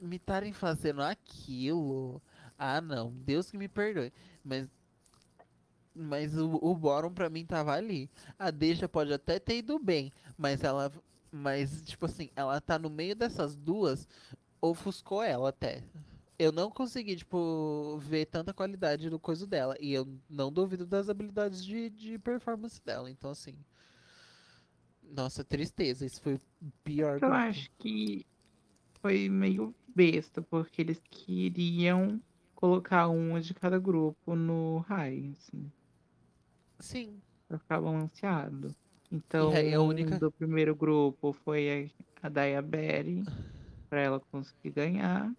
[0.00, 2.20] me estarem fazendo aquilo.
[2.58, 4.12] Ah, não, Deus que me perdoe.
[4.44, 4.74] Mas
[5.94, 8.10] mas o, o Boron pra mim tava ali.
[8.38, 10.92] A Deja pode até ter ido bem, mas ela
[11.30, 14.08] mas tipo assim, ela tá no meio dessas duas,
[14.60, 15.82] ofuscou ela até.
[16.38, 19.76] Eu não consegui, tipo, ver tanta qualidade do coisa dela.
[19.80, 23.10] E eu não duvido das habilidades de, de performance dela.
[23.10, 23.54] Então, assim.
[25.02, 26.04] Nossa, tristeza.
[26.04, 26.40] Isso foi
[26.82, 27.20] pior.
[27.22, 28.26] Eu acho que
[29.00, 32.20] foi meio besta, porque eles queriam
[32.54, 35.70] colocar uma de cada grupo no high, assim.
[36.80, 37.20] Sim.
[37.46, 38.74] Pra ficar balanceado.
[39.12, 40.18] Então, a única...
[40.18, 43.22] do primeiro grupo foi a, a Daya Berry,
[43.88, 45.32] pra ela conseguir ganhar.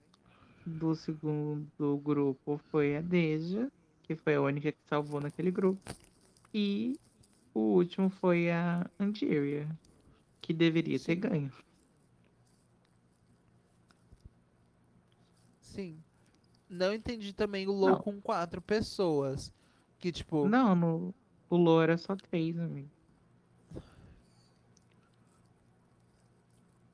[0.66, 5.80] Do segundo grupo foi a Deja, que foi a única que salvou naquele grupo.
[6.54, 7.00] E
[7.54, 9.68] o último foi a Angeria,
[10.42, 11.06] que deveria Sim.
[11.06, 11.52] ter ganho.
[15.62, 16.02] Sim.
[16.70, 19.54] Não entendi também o Low com quatro pessoas.
[20.00, 20.48] Que tipo.
[20.48, 21.16] Não, no,
[21.50, 22.90] o Low era só três, amigo.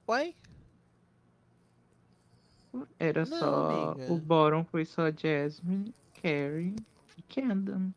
[0.07, 0.36] Uai?
[2.99, 3.91] Era não, só.
[3.91, 4.13] Amiga.
[4.13, 6.76] O Boron foi só Jasmine, Carrie
[7.17, 7.93] e Camden.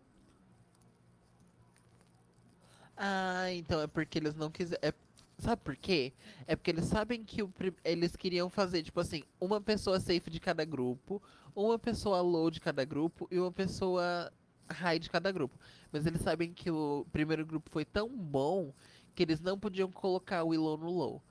[2.96, 4.80] Ah, então é porque eles não quiseram.
[4.82, 4.92] É
[5.38, 6.12] Sabe por quê?
[6.46, 7.52] É porque eles sabem que o,
[7.84, 11.20] eles queriam fazer, tipo assim, uma pessoa safe de cada grupo,
[11.54, 14.32] uma pessoa low de cada grupo e uma pessoa
[14.68, 15.58] high de cada grupo.
[15.90, 18.72] Mas eles sabem que o primeiro grupo foi tão bom
[19.14, 21.22] que eles não podiam colocar o Willow no low.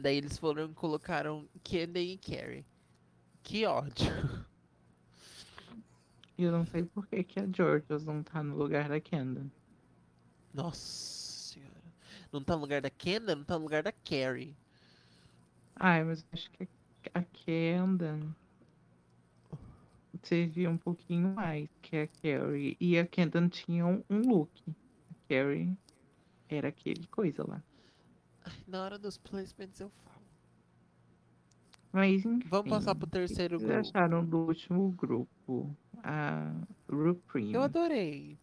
[0.00, 2.64] Daí eles foram e colocaram Candy e Carrie.
[3.42, 4.06] Que ódio.
[6.38, 9.50] Eu não sei por que, que a Georgia não tá no lugar da Kendall.
[10.54, 11.60] Nossa.
[12.32, 14.56] Não tá no lugar da Kendall, não tá no lugar da Carrie.
[15.76, 16.68] Ai, mas acho que
[17.12, 18.34] a Kendall
[20.22, 22.76] servia um pouquinho mais que a Carrie.
[22.80, 24.50] E a Kendall tinha um, um look.
[24.68, 25.76] A Carrie
[26.48, 27.62] era aquele coisa lá.
[28.66, 30.20] Na hora dos placements eu falo.
[31.92, 33.72] Mas enfim, Vamos passar pro terceiro grupo.
[33.72, 35.76] O que acharam do último grupo?
[36.02, 36.54] A
[36.88, 37.52] Rupreme.
[37.52, 38.38] Eu adorei.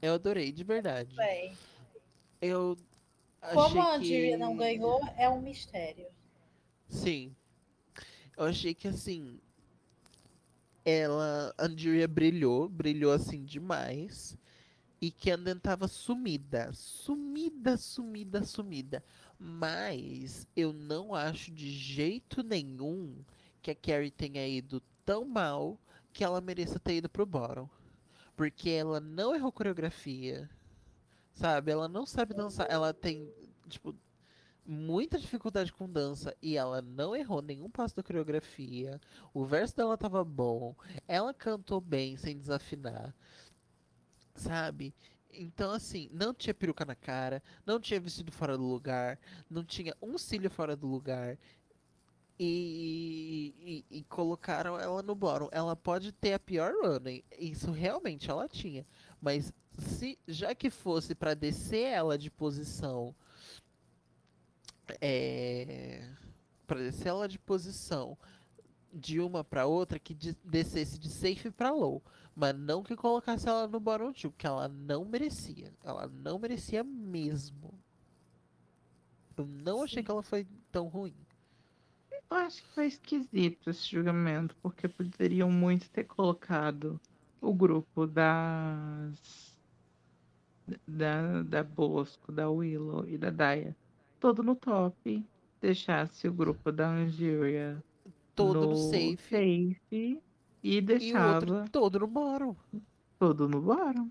[0.00, 1.14] Eu adorei, de verdade.
[1.14, 1.56] Bem.
[2.40, 2.76] Eu
[3.52, 4.36] Como a Andrea que...
[4.36, 6.06] não ganhou, é um mistério.
[6.88, 7.34] Sim.
[8.36, 9.38] Eu achei que assim.
[10.84, 11.54] Ela.
[11.56, 14.36] A Andrea brilhou, brilhou assim demais.
[15.02, 16.72] E Camden tava sumida.
[16.72, 19.04] Sumida, sumida, sumida.
[19.38, 23.22] Mas eu não acho de jeito nenhum
[23.60, 25.78] que a Carrie tenha ido tão mal
[26.12, 27.68] que ela mereça ter ido pro bottom.
[28.36, 30.48] Porque ela não errou coreografia
[31.34, 31.72] Sabe?
[31.72, 32.66] Ela não sabe dançar.
[32.70, 33.32] Ela tem,
[33.68, 33.94] tipo,
[34.66, 39.00] muita dificuldade com dança e ela não errou nenhum passo da coreografia.
[39.34, 40.74] O verso dela tava bom,
[41.08, 43.14] ela cantou bem sem desafinar,
[44.34, 44.94] sabe?
[45.32, 49.18] Então, assim, não tinha peruca na cara, não tinha vestido fora do lugar,
[49.48, 51.38] não tinha um cílio fora do lugar.
[52.38, 55.48] E, e, e colocaram ela no bottom.
[55.52, 58.84] Ela pode ter a pior running, isso realmente ela tinha.
[59.20, 63.14] Mas se já que fosse pra descer ela de posição
[65.00, 66.02] é,
[66.66, 68.16] para descer ela de posição
[68.92, 72.02] de uma para outra que de- descesse de safe para low,
[72.34, 75.72] mas não que colocasse ela no bottom two, porque ela não merecia.
[75.84, 77.72] Ela não merecia mesmo.
[79.36, 80.04] Eu não achei Sim.
[80.04, 81.14] que ela foi tão ruim.
[82.10, 87.00] Eu acho que foi esquisito esse julgamento, porque poderiam muito ter colocado
[87.40, 89.56] o grupo das.
[90.86, 93.76] da, da Bosco, da Willow e da Daya
[94.22, 95.26] todo no top.
[95.60, 97.82] Deixasse o grupo da Angeria
[98.34, 100.22] Todo no, no safe safe
[100.62, 102.56] e e o deixava outro todo no bottom.
[103.18, 104.08] todo no bottom.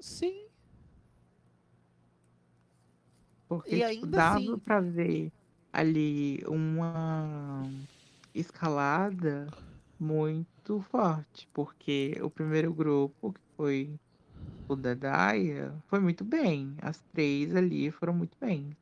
[0.00, 0.46] Sim.
[3.48, 5.32] Porque E tipo, dava assim- pra ver
[5.72, 7.62] ali uma
[8.34, 9.48] escalada
[9.98, 14.00] muito forte, porque o primeiro grupo, que foi
[14.68, 16.74] o da Daya, foi muito bem.
[16.80, 18.76] As três ali foram muito bem.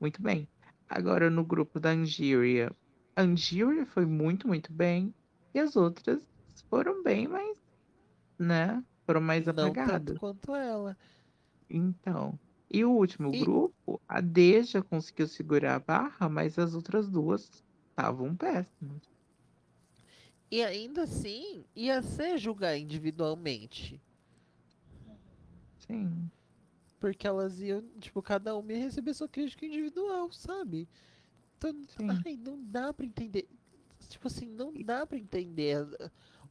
[0.00, 0.48] Muito bem.
[0.88, 2.70] Agora no grupo da Angeria,
[3.16, 5.12] a Angeria foi muito, muito bem.
[5.52, 6.20] E as outras
[6.70, 7.58] foram bem, mas,
[8.38, 8.84] né?
[9.06, 10.18] Foram mais não tanto apagadas.
[10.18, 10.96] quanto ela.
[11.68, 12.38] Então,
[12.70, 17.64] e o último E- grupo, a Deja conseguiu segurar a barra, mas as outras duas
[17.90, 19.02] estavam péssimas.
[20.50, 24.00] E ainda assim, ia ser julgar individualmente.
[25.78, 26.30] Sim,
[26.98, 30.88] Porque elas iam, tipo, cada uma ia receber sua crítica individual, sabe?
[31.58, 32.24] Então, Sim.
[32.24, 33.48] ai, não dá pra entender.
[34.08, 35.86] Tipo assim, não dá pra entender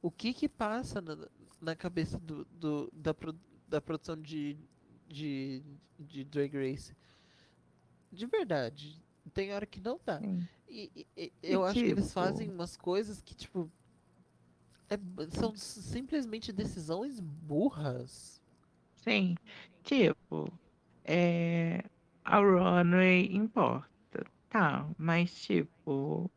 [0.04, 1.18] o que que passa na,
[1.60, 3.36] na cabeça do, do- da, pro-
[3.68, 4.58] da produção de,
[5.08, 5.64] de,
[5.98, 6.94] de Drag Race.
[8.12, 9.02] De verdade.
[9.34, 10.20] Tem hora que não dá.
[10.70, 13.72] E, e- e- eu acho que eles tipo- fazem umas coisas que, tipo.
[14.90, 14.98] é-
[15.40, 18.42] são simplesmente decisões burras.
[18.98, 19.36] Sim.
[19.84, 20.52] Tipo,
[21.06, 21.84] é,
[22.26, 23.90] a runway importa.
[24.50, 26.30] Tá, mas tipo,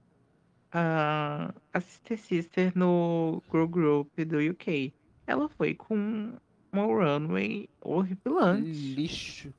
[0.72, 4.92] a, a Sister Sister no Girl Group do UK,
[5.26, 6.34] ela foi com
[6.72, 8.70] uma runway horripilante.
[8.70, 9.52] Lixo.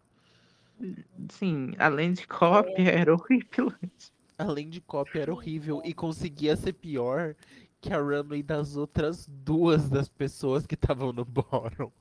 [1.30, 4.14] Sim, além de cópia, era horripilante.
[4.38, 5.82] Além de cópia, era horrível.
[5.84, 7.36] E conseguia ser pior
[7.82, 11.92] que a runway das outras duas das pessoas que estavam no bottom.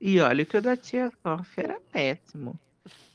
[0.00, 2.58] E olha que o da Tia Coffee era péssimo.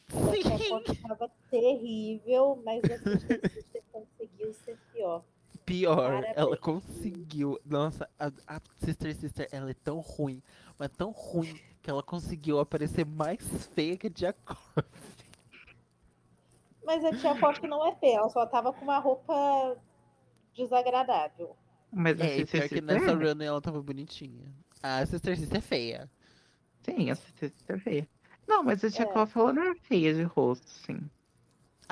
[0.10, 0.92] Sim.
[0.92, 3.71] estava terrível, mas a Sister Sister
[4.48, 5.24] conseguiu ser pior.
[5.66, 6.38] Pior, Parabéns.
[6.38, 7.60] ela conseguiu.
[7.66, 10.42] Nossa, a, a Sister Sister, ela é tão ruim,
[10.78, 14.58] mas tão ruim que ela conseguiu aparecer mais feia que a Jacob.
[16.84, 19.78] Mas a tia Coffee não é feia, ela só tava com uma roupa
[20.56, 21.56] desagradável.
[21.92, 23.14] Mas a É, Sister pior que nessa é.
[23.14, 24.54] runway ela tava bonitinha.
[24.82, 26.12] A Sister Sister é feia.
[26.84, 28.10] Sim, a Sister Sister é feia.
[28.48, 29.06] Não, mas a Tia É.
[29.06, 31.10] Coffee, ela não é feia de rosto, sim.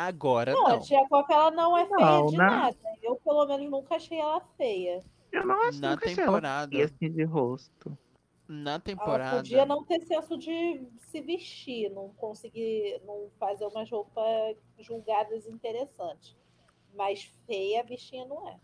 [0.08, 0.76] Agora Não, não.
[0.76, 2.46] a tia Coffee ela não é feia Não, de né?
[2.46, 2.78] nada.
[3.04, 5.04] Eu, pelo menos, nunca achei ela feia.
[5.30, 6.72] Eu não acho Na nunca achei ela temporada.
[6.72, 7.98] feia assim de rosto.
[8.48, 9.36] Na Ela temporada.
[9.38, 16.36] podia não ter senso de se vestir, não conseguir não fazer umas roupas julgadas interessantes.
[16.96, 18.58] Mas feia a bichinha não é.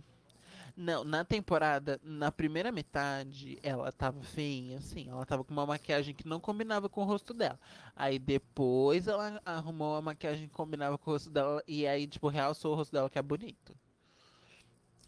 [0.78, 5.10] Não, na temporada, na primeira metade, ela tava feinha, assim.
[5.10, 7.58] Ela tava com uma maquiagem que não combinava com o rosto dela.
[7.96, 11.64] Aí depois ela arrumou uma maquiagem que combinava com o rosto dela.
[11.66, 13.74] E aí, tipo, realçou o rosto dela, que é bonito.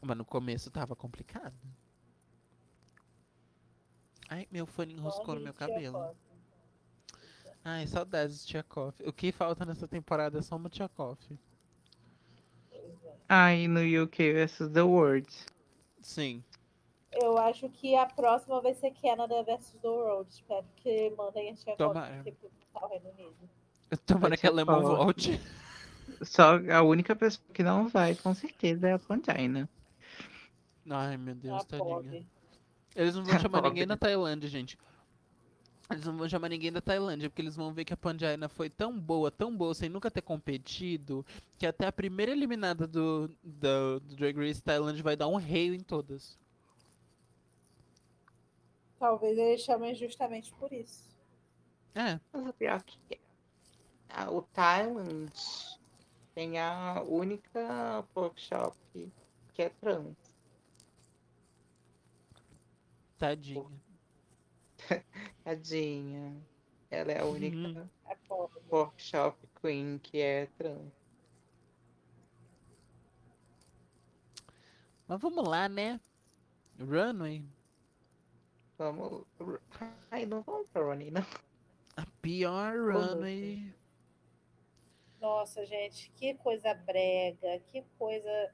[0.02, 1.56] Mas no começo tava complicado.
[4.30, 6.00] Ai, meu fone enroscou no meu cabelo.
[6.00, 6.28] Coffee.
[7.64, 9.06] Ai, saudades de Tia Coffee.
[9.06, 11.38] O que falta nessa temporada é só uma Tia Coffee.
[12.70, 13.58] Pois é.
[13.58, 15.28] E no UK versus The World.
[16.02, 16.44] Sim.
[17.12, 20.30] Eu acho que a próxima vai ser Canada versus The World.
[20.32, 22.18] Espero que mandem a tia Tomara.
[22.18, 22.36] Coffee
[22.74, 23.50] para o Reino Unido.
[24.06, 25.40] Tomara que a Lemon volte.
[26.22, 29.70] Só a única pessoa que não vai, com certeza, é a Pangina.
[30.90, 31.90] Ai, meu Deus, A tadinha.
[31.90, 32.28] pobre.
[32.96, 34.78] Eles não vão A chamar ninguém da Tailândia, gente.
[35.90, 38.70] Eles não vão chamar ninguém da Tailândia, porque eles vão ver que a Pandiana foi
[38.70, 41.26] tão boa, tão boa, sem nunca ter competido,
[41.58, 45.74] que até a primeira eliminada do, do, do Drag Race Tailândia vai dar um reio
[45.74, 46.38] em todas.
[49.00, 51.06] Talvez eles chamem justamente por isso.
[51.96, 53.20] É, Mas o pior que
[54.10, 55.32] ah, o Thailand
[56.36, 58.78] tem a única workshop
[59.54, 60.16] que é trans.
[63.18, 63.87] Tadinha.
[65.44, 66.36] Tadinha.
[66.90, 67.90] Ela é a única Uhum.
[68.08, 68.62] É pobre.
[68.72, 70.92] workshop queen que é trans.
[75.08, 76.00] Mas vamos lá, né?
[76.80, 77.44] Runway.
[78.78, 79.26] Vamos.
[80.12, 81.26] Ai, não vamos pra Ronnie, não.
[81.96, 83.74] A pior runway.
[85.20, 88.54] Nossa, gente, que coisa brega, que coisa.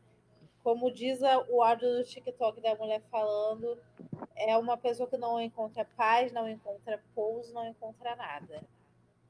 [0.64, 3.78] Como diz a- o áudio do TikTok da mulher falando,
[4.36, 8.64] é uma pessoa que não encontra paz, não encontra pouso, não encontra nada.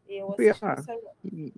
[0.07, 1.53] Eu assisti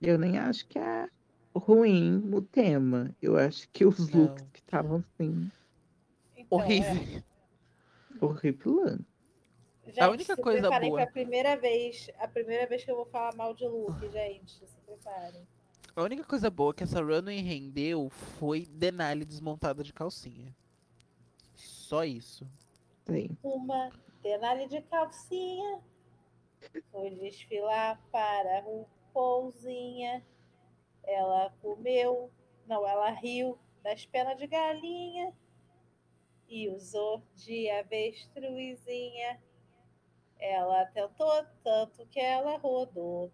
[0.00, 1.08] eu nem acho que é
[1.54, 3.14] ruim o tema.
[3.20, 4.22] Eu acho que os Não.
[4.22, 5.50] looks que estavam assim,
[6.36, 6.64] então, é.
[8.20, 8.98] Horrível.
[9.86, 13.06] Gente, A única se coisa boa- pra primeira vez, a primeira vez que eu vou
[13.06, 15.46] falar mal de look, gente, se preparem.
[15.94, 20.56] A única coisa boa que essa runway rendeu foi Denali desmontada de calcinha.
[21.54, 22.48] Só isso.
[23.04, 23.36] Sim.
[23.42, 23.90] Uma
[24.22, 25.82] Denali de calcinha
[26.90, 30.24] foi desfilar para RuPaulzinha.
[31.04, 32.30] Ela comeu,
[32.66, 35.34] não, ela riu das penas de galinha
[36.48, 39.42] e usou de avestruzinha.
[40.38, 43.30] Ela tentou tanto que ela rodou.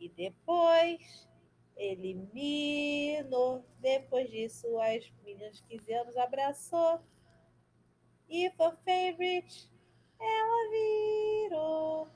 [0.00, 1.28] E depois
[1.76, 3.64] eliminou.
[3.80, 7.00] Depois disso, as meninas de 15 anos abraçou.
[8.28, 9.70] E for favorite,
[10.18, 12.08] ela virou.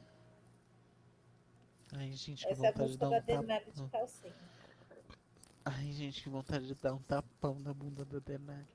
[1.95, 4.35] Ai, gente, que Essa é a vontade de dar da um de calcinha.
[5.65, 8.67] Ai, gente, que vontade de dar um tapão na bunda da Denali.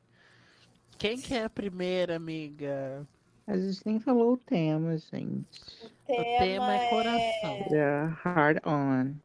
[0.98, 3.08] Quem que é a primeira, amiga?
[3.46, 5.60] A gente nem falou o tema, gente.
[5.82, 7.56] O O tema, tema é coração.
[7.70, 9.16] Era Hard On.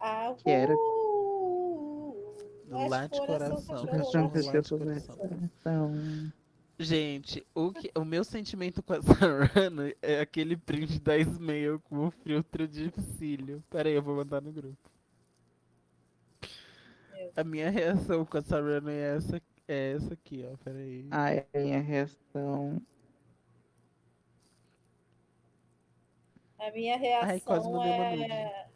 [0.00, 2.14] A que era- Do
[2.88, 3.74] lado de coração.
[3.76, 4.32] lá de coração.
[5.60, 5.92] Então,
[6.82, 9.04] Gente, o, que, o meu sentimento com essa
[9.54, 13.62] runway é aquele print da Smail com o filtro de cílio.
[13.68, 14.78] Pera aí, eu vou mandar no grupo.
[17.36, 20.56] A minha reação com essa runway é essa, é essa aqui, ó.
[20.64, 21.06] Pera aí.
[21.10, 22.80] a minha reação.
[26.58, 28.66] A minha reação Ai, é.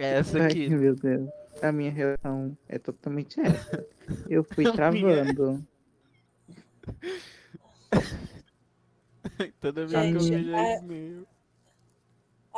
[0.00, 0.68] É essa Ai, aqui.
[0.70, 1.28] meu Deus.
[1.62, 3.86] A minha reação é totalmente essa.
[4.28, 5.64] Eu fui A minha- travando.
[9.60, 10.80] Toda vez que eu Gente, vejo a.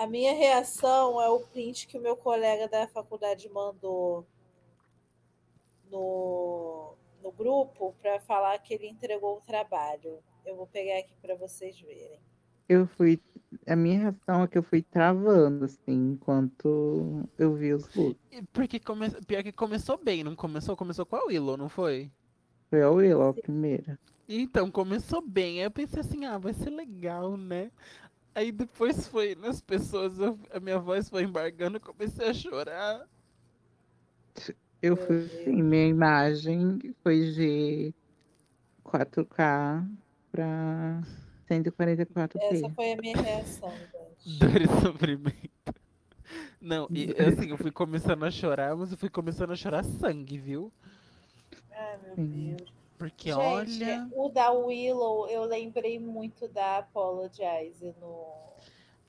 [0.04, 4.26] A minha reação é o print que o meu colega da faculdade mandou
[5.90, 10.18] no, no grupo para falar que ele entregou o trabalho.
[10.46, 12.18] Eu vou pegar aqui para vocês verem.
[12.68, 13.20] Eu fui.
[13.66, 18.20] A minha reação é que eu fui travando, assim, enquanto eu vi os looks.
[18.52, 19.10] Porque come...
[19.26, 20.76] pior que começou bem, não começou?
[20.76, 22.10] Começou com a Willow, não foi?
[22.70, 23.98] Foi a Willow a primeira.
[24.28, 25.58] Então, começou bem.
[25.60, 27.70] Aí eu pensei assim, ah, vai ser legal, né?
[28.34, 33.06] Aí depois foi nas pessoas, eu- a minha voz foi embargando, eu comecei a chorar.
[34.82, 37.94] Eu Meu fui assim, minha imagem foi de
[38.84, 39.86] 4K
[40.30, 41.02] pra
[41.50, 42.36] 144p.
[42.40, 44.38] Essa foi a minha reação, gente.
[44.38, 45.74] Dor e sofrimento.
[46.60, 50.38] Não, e assim, eu fui começando a chorar, mas eu fui começando a chorar sangue,
[50.38, 50.72] viu?
[51.72, 52.54] Ai, meu Sim.
[52.56, 52.72] Deus.
[52.96, 53.36] Porque Gente,
[53.82, 54.08] olha.
[54.14, 58.32] o da Willow, eu lembrei muito da Apologize no,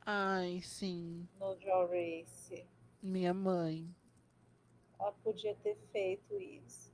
[0.04, 2.66] Ai, sim, no Draw Race.
[3.04, 3.88] minha mãe.
[5.00, 6.92] Ela podia ter feito isso.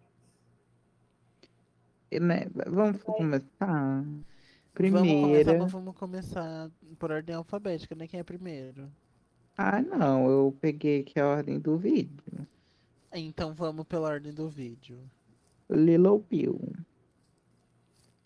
[2.12, 4.04] Né, Vamos começar?
[4.88, 5.58] Vamos começar, Primeira.
[5.58, 8.08] mas vamos começar por ordem alfabética, né?
[8.08, 8.90] Quem é primeiro?
[9.58, 12.48] Ah, não, eu peguei aqui a ordem do vídeo.
[13.14, 14.98] Então vamos pela ordem do vídeo.
[15.70, 16.60] Lilo Bill.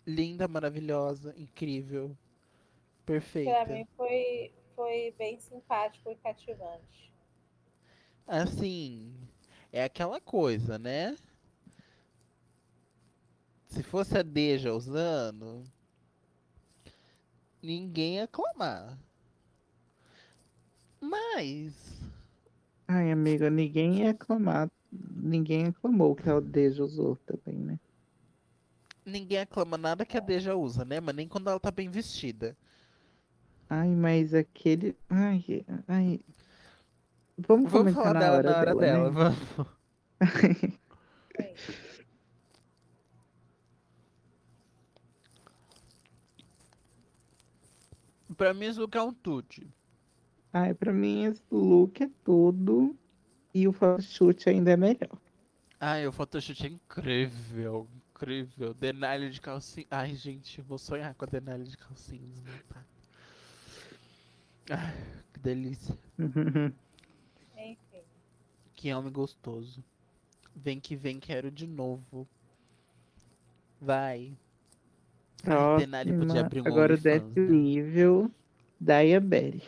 [0.06, 2.08] Linda, maravilhosa, incrível,
[3.04, 3.66] Pra perfeita.
[3.72, 7.10] mim foi, foi bem simpático e cativante.
[8.26, 9.12] Assim,
[9.72, 11.16] é aquela coisa, né?
[13.66, 15.64] Se fosse a Deja usando,
[17.64, 18.96] ninguém ia aclamar.
[21.00, 21.74] Mas,
[22.88, 24.70] Ai, amiga, ninguém ia aclamar.
[24.90, 27.78] Ninguém aclamou que a Deja usou também, né?
[29.04, 31.00] ninguém aclama nada que a Deja usa, né?
[31.00, 32.54] Mas nem quando ela tá bem vestida.
[33.68, 34.96] Ai, mas aquele.
[35.08, 36.20] Ai, ai.
[37.38, 39.10] Vamos, Vamos falar na dela hora na hora dela, né?
[39.10, 39.38] vamos.
[41.36, 41.58] Sim.
[48.36, 49.46] Pra mim, isso é um tudo.
[50.52, 52.96] Ai, pra mim esse look é tudo.
[53.52, 55.18] E o photoshoot ainda é melhor.
[55.80, 57.88] Ai, o photoshoot é incrível.
[58.10, 58.72] Incrível.
[58.74, 59.86] Denali de calcinha.
[59.90, 62.86] Ai, gente, vou sonhar com a Denali de calcinha desmontada.
[64.70, 64.94] Ai,
[65.32, 65.98] que delícia.
[66.18, 66.74] Enfim.
[68.76, 69.82] Que homem gostoso.
[70.54, 72.28] Vem que vem, quero de novo.
[73.80, 74.36] Vai.
[75.42, 77.46] Próxima, um agora o décimo né?
[77.48, 78.30] nível,
[79.22, 79.62] Berry.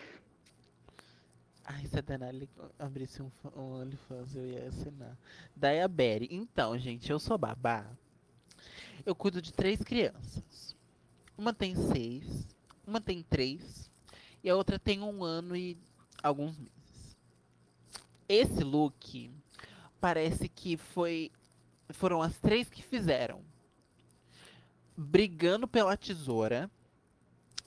[1.65, 2.49] Ai, se a Denali
[2.79, 5.19] abrisse um, um OnlyFans, eu ia assinar.
[5.55, 6.29] Daya Berry.
[6.31, 7.85] Então, gente, eu sou babá.
[9.05, 10.77] Eu cuido de três crianças.
[11.37, 12.47] Uma tem seis,
[12.87, 13.91] uma tem três,
[14.43, 15.77] e a outra tem um ano e
[16.23, 17.17] alguns meses.
[18.29, 19.31] Esse look
[20.01, 21.31] parece que foi.
[21.91, 23.43] Foram as três que fizeram.
[24.97, 26.71] Brigando pela tesoura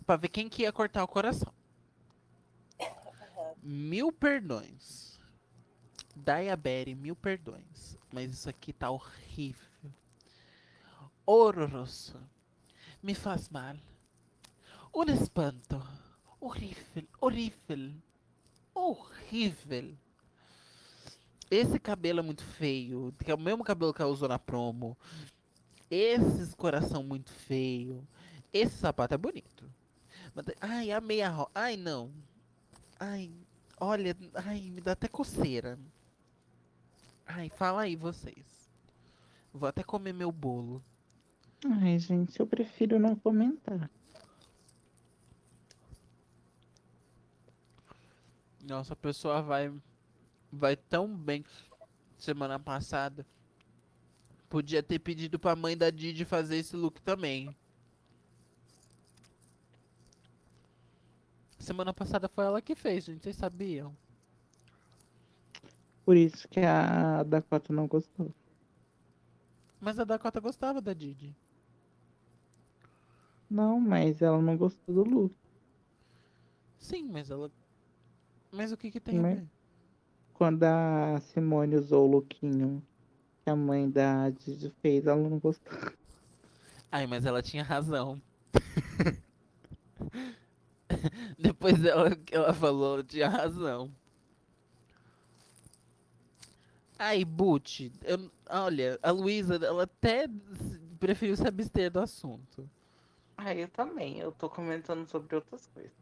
[0.06, 1.54] pra ver quem que ia cortar o coração.
[3.62, 5.20] Mil perdões.
[6.16, 7.98] Diabetes, mil perdões.
[8.12, 9.70] Mas isso aqui tá horrível.
[11.26, 12.20] Horroroso.
[13.04, 13.76] Me faz mal.
[14.94, 15.80] Um espanto.
[16.40, 17.94] Horrível, horrível.
[18.74, 19.96] Horrível.
[21.52, 23.14] Esse cabelo é muito feio.
[23.24, 24.98] Que é o mesmo cabelo que ela usou na promo.
[25.90, 28.08] Esses coração muito feio.
[28.54, 29.70] Esse sapato é bonito.
[30.34, 31.32] Mas- Ai, a meia.
[31.54, 32.12] Ai, não.
[33.00, 33.32] Ai,
[33.80, 34.16] olha,
[34.46, 35.80] ai, me dá até coceira.
[37.26, 38.70] Ai, fala aí vocês.
[39.54, 40.84] Vou até comer meu bolo.
[41.66, 43.90] Ai, gente, eu prefiro não comentar.
[48.64, 49.74] Nossa, a pessoa vai
[50.52, 51.44] vai tão bem
[52.18, 53.26] semana passada.
[54.50, 57.56] Podia ter pedido pra mãe da Didi fazer esse look também.
[61.60, 63.96] Semana passada foi ela que fez, gente, vocês sabiam?
[66.04, 68.34] Por isso que a Dakota não gostou.
[69.80, 71.36] Mas a Dakota gostava da Didi.
[73.50, 75.36] Não, mas ela não gostou do look.
[76.80, 77.52] Sim, mas ela.
[78.52, 79.36] Mas o que que tem a Né?
[79.36, 79.48] ver?
[80.34, 82.82] Quando a Simone usou o lookinho
[83.44, 85.74] que a mãe da Didi fez, ela não gostou.
[86.92, 88.22] Ai, mas ela tinha razão.
[91.38, 93.92] Depois dela que ela falou, ela tinha razão.
[96.98, 100.28] Ai, Butch, eu, olha, a Luísa, ela até
[101.00, 102.70] preferiu se abster do assunto.
[103.38, 104.20] Ah, eu também.
[104.20, 105.94] Eu tô comentando sobre outras coisas.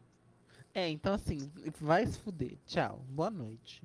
[0.74, 2.58] É, então assim, vai se fuder.
[2.66, 3.82] Tchau, boa noite.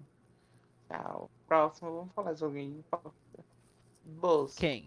[0.88, 1.30] Tchau.
[1.48, 2.84] Próximo, vamos falar de alguém
[4.06, 4.58] Bolso.
[4.58, 4.86] Quem?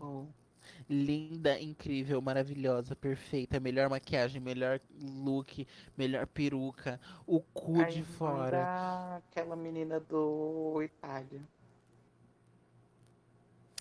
[0.89, 9.17] Linda, incrível, maravilhosa, perfeita, melhor maquiagem, melhor look, melhor peruca, o cu de fora.
[9.17, 11.41] Aquela menina do Itália.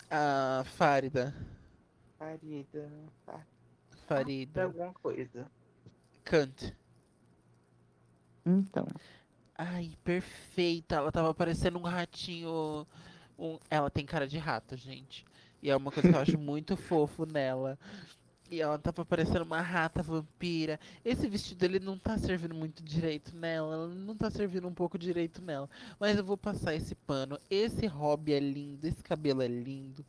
[0.09, 1.33] A Farida,
[2.17, 2.91] Farida.
[3.25, 3.47] Farida.
[4.07, 5.49] Farida, Alguma coisa.
[6.23, 6.75] Kant.
[8.45, 8.87] Então.
[9.57, 10.95] Ai, perfeita.
[10.95, 12.85] Ela tava parecendo um ratinho.
[13.37, 15.25] Um- Ela tem cara de rato, gente.
[15.61, 17.77] E é uma coisa que eu acho muito fofo nela.
[18.51, 20.79] E ela tava parecendo uma rata vampira.
[21.03, 23.73] Esse vestido ele não tá servindo muito direito nela.
[23.73, 25.67] Ela não tá servindo um pouco direito nela.
[25.99, 27.39] Mas eu vou passar esse pano.
[27.49, 28.85] Esse hobby é lindo.
[28.85, 30.05] Esse cabelo é lindo.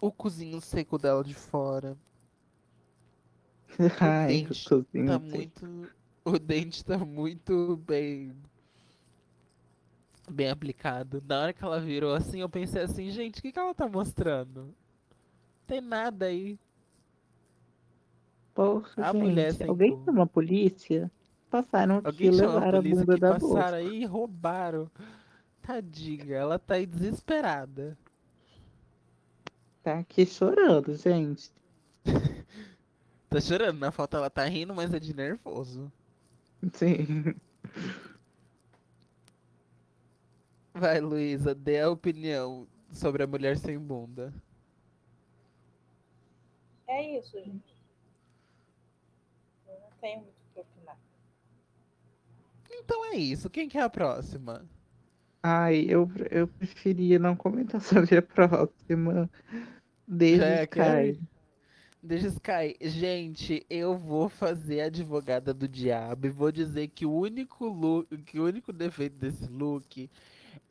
[0.00, 1.94] O cozinho seco dela de fora.
[4.00, 5.90] Ai, dente eu tô Tá muito.
[6.24, 8.34] O dente tá muito bem.
[10.30, 11.22] Bem aplicado.
[11.26, 13.88] Na hora que ela virou assim, eu pensei assim, gente, o que, que ela tá
[13.88, 14.74] mostrando?
[15.66, 16.58] Tem nada aí.
[18.54, 19.16] Porra, A gente.
[19.22, 20.04] mulher sem Alguém cor.
[20.04, 21.10] chama a polícia?
[21.50, 23.76] Passaram aqui Alguém e chamou a levaram a bunda da passaram bolsa.
[23.76, 24.90] aí e roubaram.
[25.62, 27.96] Tadinha, ela tá aí desesperada.
[29.82, 31.50] Tá aqui chorando, gente.
[33.28, 35.92] Tá chorando, na foto ela tá rindo, mas é de nervoso.
[36.72, 37.32] Sim.
[40.72, 44.32] Vai, Luísa, dê a opinião sobre a mulher sem bunda.
[46.86, 47.76] É isso, gente.
[49.68, 50.98] Eu não tenho muito o que opinar.
[52.70, 53.48] Então é isso.
[53.48, 54.64] Quem que é a próxima?
[55.42, 59.30] Ai, eu, eu preferia não comentar sobre a próxima.
[60.06, 60.64] Desde Já é?
[60.64, 61.20] Sky.
[62.02, 62.76] Deixa Sky.
[62.80, 68.16] Gente, eu vou fazer a advogada do diabo e vou dizer que o único look,
[68.24, 70.10] que o único defeito desse look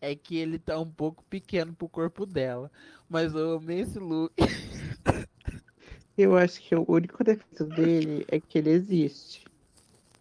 [0.01, 2.71] é que ele tá um pouco pequeno pro corpo dela.
[3.09, 4.33] Mas eu amei esse look.
[6.17, 9.45] Eu acho que o único defeito dele é que ele existe.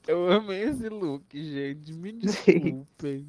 [0.07, 1.93] Eu amei esse look, gente.
[1.93, 3.27] Me desculpem.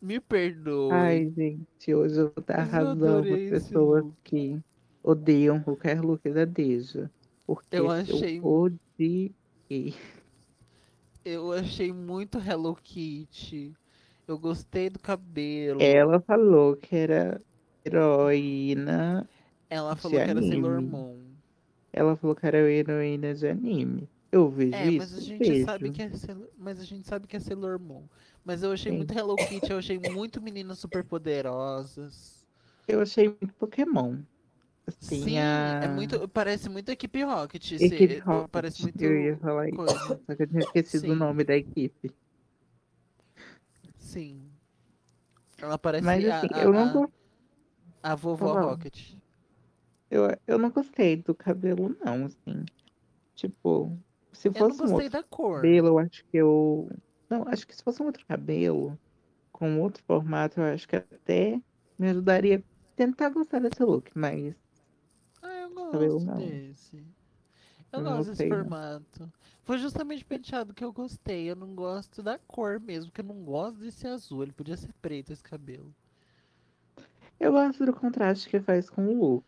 [0.00, 0.90] Me perdoe.
[0.92, 4.58] Ai, gente, hoje eu vou dar eu razão para pessoas que
[5.02, 7.10] odeiam qualquer look da Deja.
[7.46, 9.94] Porque Eu eu, achei- odiei.
[11.24, 13.74] Eu achei muito Hello Kitty.
[14.26, 15.80] Eu gostei do cabelo.
[15.82, 17.40] Ela falou que era
[17.84, 19.28] heroína.
[19.68, 20.80] Ela falou que era Sailor.
[20.82, 21.18] Moon.
[21.92, 24.08] Ela falou que era heroína de anime.
[24.30, 24.98] Eu vejo É, isso.
[24.98, 25.64] mas a gente vejo.
[25.66, 26.48] sabe que é Sailor...
[26.56, 28.04] mas a gente sabe que é Sailor Moon.
[28.44, 28.98] Mas eu achei Sim.
[28.98, 32.44] muito Hello Kitty, eu achei muito meninas super poderosas.
[32.88, 34.16] Eu achei muito Pokémon.
[34.86, 35.80] Assim, Sim, a...
[35.84, 37.72] é muito, parece muito Equipe Rocket.
[37.72, 38.50] Equipe Rocket.
[38.50, 39.76] Parece muito Eu ia falar isso.
[39.76, 40.20] coisa.
[40.26, 41.10] Só que eu tinha esquecido Sim.
[41.12, 42.10] o nome da equipe.
[44.12, 44.52] Sim.
[45.58, 47.10] Ela parece Mas assim, a, eu não,
[48.02, 48.56] a, a vovó Fala.
[48.56, 49.14] Rocket.
[50.10, 52.64] eu, eu não gostei do cabelo, não, assim.
[53.34, 53.98] Tipo,
[54.32, 55.62] se Eu não fosse um gostei outro da cor.
[55.62, 56.88] cabelo, eu acho que eu.
[57.30, 58.98] Não, acho que se fosse um outro cabelo,
[59.52, 61.62] com outro formato, eu acho que até
[61.98, 62.62] me ajudaria a
[62.96, 64.54] tentar gostar desse look, mas
[65.42, 66.32] Ah, eu Cabelo gosto não.
[66.32, 67.04] desse.
[67.92, 68.76] Eu Eu não gosto desse gostei, não.
[69.62, 71.48] Foi justamente o penteado que eu gostei.
[71.50, 74.42] Eu não gosto da cor mesmo, porque eu não gosto desse azul.
[74.42, 75.94] Ele podia ser preto esse cabelo.
[77.38, 79.44] eu gosto do contraste que faz com o look.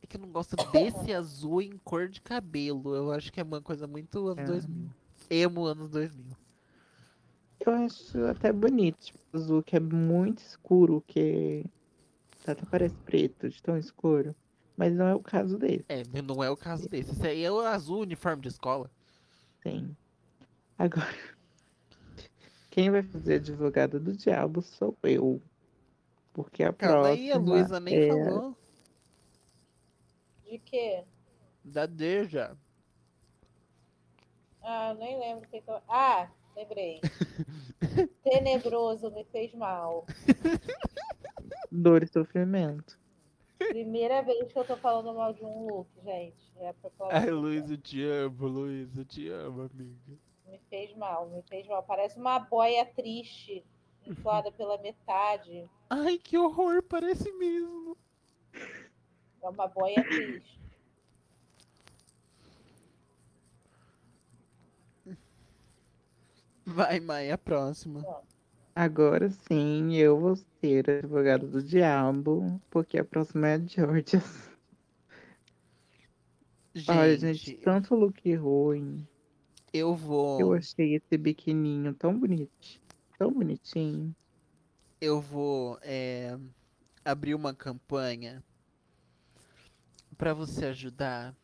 [0.00, 2.94] É que eu não gosto desse azul em cor de cabelo.
[2.94, 4.46] Eu acho que é uma coisa muito anos É.
[4.46, 4.90] 2000.
[5.30, 6.36] Emo anos 2000.
[7.64, 11.64] Eu acho até bonito, tipo, o azul que é muito escuro, que
[12.46, 14.34] até parece preto, de tão escuro.
[14.76, 17.12] Mas não é o caso desse, É, não é o caso desse.
[17.12, 18.90] Esse aí é o azul uniforme de escola.
[19.62, 19.94] sim.
[20.78, 21.14] Agora,
[22.70, 25.40] quem vai fazer advogada do diabo sou eu.
[26.32, 28.08] Porque a Calma próxima aí, a Luísa nem é...
[28.08, 28.56] falou.
[30.50, 31.04] De quê?
[31.62, 32.56] Da Deja.
[34.62, 35.80] Ah, nem lembro o que que eu...
[35.88, 37.00] Ah, lembrei.
[38.24, 40.06] Tenebroso me fez mal.
[41.70, 42.98] dor e sofrimento.
[43.68, 46.52] Primeira vez que eu tô falando mal de um look, gente.
[46.56, 46.74] É
[47.10, 47.30] Ai.
[47.30, 50.18] Luísa, eu te amo, Luísa, eu te amo, amiga.
[50.46, 51.82] Me fez mal, me fez mal.
[51.82, 53.64] Parece uma boia triste,
[54.06, 55.68] inflada pela metade.
[55.90, 57.96] Ai, que horror, parece mesmo.
[59.42, 60.60] É uma boia triste.
[66.64, 68.02] Vai, Maia, a próxima.
[68.74, 74.22] Agora sim, eu vou ser advogada do diabo, porque a próxima é a Georgia.
[76.88, 79.06] Olha, gente, Gente, tanto look ruim.
[79.72, 80.40] eu vou.
[80.40, 82.80] Eu achei esse biquininho tão bonito.
[83.18, 84.14] Tão bonitinho.
[85.00, 86.38] eu vou é,
[87.04, 88.42] abrir uma campanha
[90.16, 91.36] para você ajudar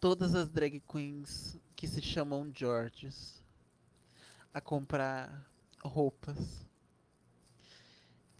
[0.00, 3.44] todas as drag queens que se chamam Georges
[4.54, 5.44] a comprar
[5.84, 6.66] roupas.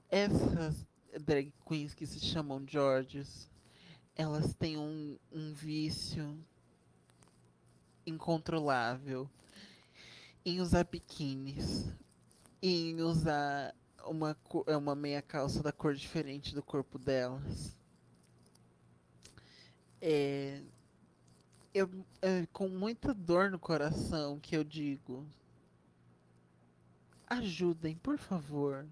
[0.09, 0.87] Essas
[1.21, 3.51] drag queens que se chamam Georges,
[4.15, 6.39] elas têm um, um vício
[8.07, 9.29] incontrolável
[10.45, 11.93] em usar biquínis
[12.63, 13.75] em usar
[14.05, 17.77] uma, é uma meia calça da cor diferente do corpo delas.
[20.01, 20.63] É,
[21.75, 21.89] eu,
[22.23, 25.27] é com muita dor no coração que eu digo:
[27.27, 28.87] ajudem, por favor,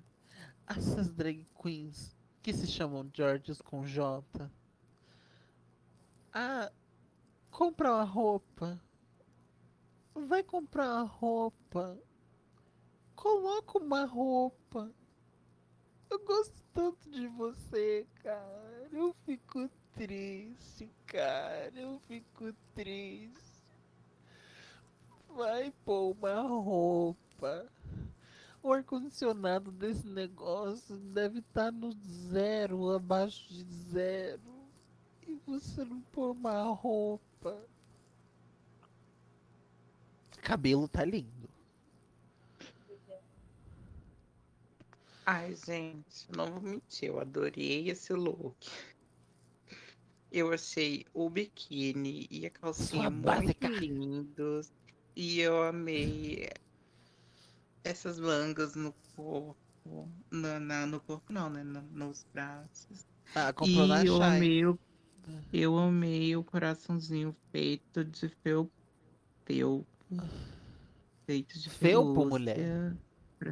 [0.67, 4.51] essas drag queens que se chamam Georges com J
[6.33, 6.71] a
[7.51, 8.81] comprar uma roupa.
[10.15, 11.99] Vai comprar uma roupa
[13.25, 14.93] Coloca uma roupa.
[16.11, 18.89] Eu gosto tanto de você, cara.
[18.93, 21.73] Eu fico triste, cara.
[21.75, 23.65] Eu fico triste.
[25.31, 27.67] Vai pôr uma roupa.
[28.65, 34.41] O ar-condicionado desse negócio deve estar no zero, abaixo de zero.
[35.29, 37.61] E você não pôr uma roupa.
[40.41, 41.47] Cabelo tá lindo.
[45.27, 48.57] Ai, gente, não vou mentir, eu adorei esse look.
[50.33, 53.69] Eu achei o biquíni e a calcinha Sua muito básica.
[53.69, 54.73] lindos.
[55.15, 56.49] E eu amei
[57.85, 59.59] essas mangas no corpo.
[60.31, 61.63] Na, na- no corpo não, né?
[61.63, 63.07] na- nos braços.
[63.35, 64.79] Ah, comprou na E eu amei, o,
[65.53, 68.73] eu amei o coraçãozinho feito de felpo.
[69.45, 69.87] felpo,
[71.27, 72.29] Feito de Felpo, pelúcia.
[72.31, 72.97] mulher.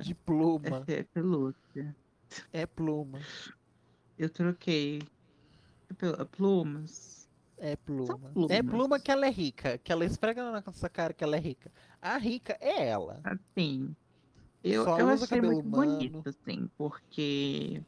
[0.02, 0.84] De pluma.
[0.88, 1.96] É, é pelúcia.
[2.52, 3.18] É pluma.
[4.18, 5.00] Eu troquei
[6.30, 7.28] plumas.
[7.58, 8.18] É pluma.
[8.32, 8.50] plumas.
[8.50, 9.78] É pluma que ela é rica.
[9.78, 11.70] Que ela esfrega na nossa cara que ela é rica.
[12.00, 13.20] A rica é ela.
[13.24, 13.94] Assim.
[14.62, 15.92] Eu, Só eu achei muito humano.
[15.92, 17.82] bonito, assim, porque.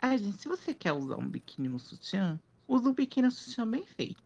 [0.00, 3.68] Ah, gente, se você quer usar um biquíni no sutiã, usa um biquíni no sutiã
[3.68, 4.22] bem feito.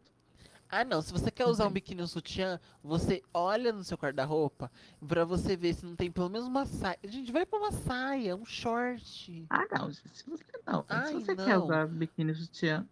[0.69, 1.01] Ah, não.
[1.01, 4.71] Se você quer usar um biquíni ou sutiã, você olha no seu guarda-roupa
[5.07, 6.99] pra você ver se não tem pelo menos uma saia.
[7.05, 9.47] Gente, vai pra uma saia, um short.
[9.49, 10.85] Ah, não, gente, se você não.
[10.89, 11.65] Ai, se você quer não.
[11.65, 12.87] usar biquíni no sutiã,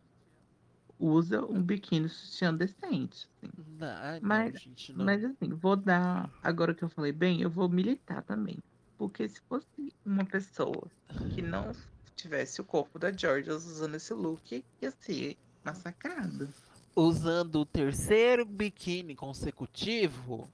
[1.04, 3.28] usa um biquíni sutiã decente.
[3.42, 3.52] assim.
[3.78, 5.04] Não, ai, não, Mas- gente, não.
[5.04, 6.30] Mas assim, vou dar.
[6.42, 8.58] Agora que eu falei bem, eu vou militar também.
[8.96, 10.86] Porque se fosse uma pessoa
[11.34, 11.74] que não
[12.16, 16.48] tivesse o corpo da Georgia usando esse look, ia ser massacrado.
[16.96, 20.48] Usando o terceiro biquíni consecutivo,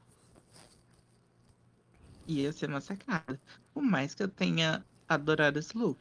[2.26, 3.40] Ia ser massacrada.
[3.74, 5.98] Por mais que eu tenha adorado esse look.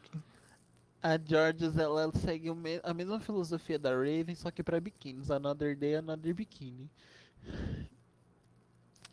[1.02, 5.30] A Georges ela segue me- a mesma filosofia da Raven, só que pra biquínis.
[5.32, 6.90] Another day, another bikini.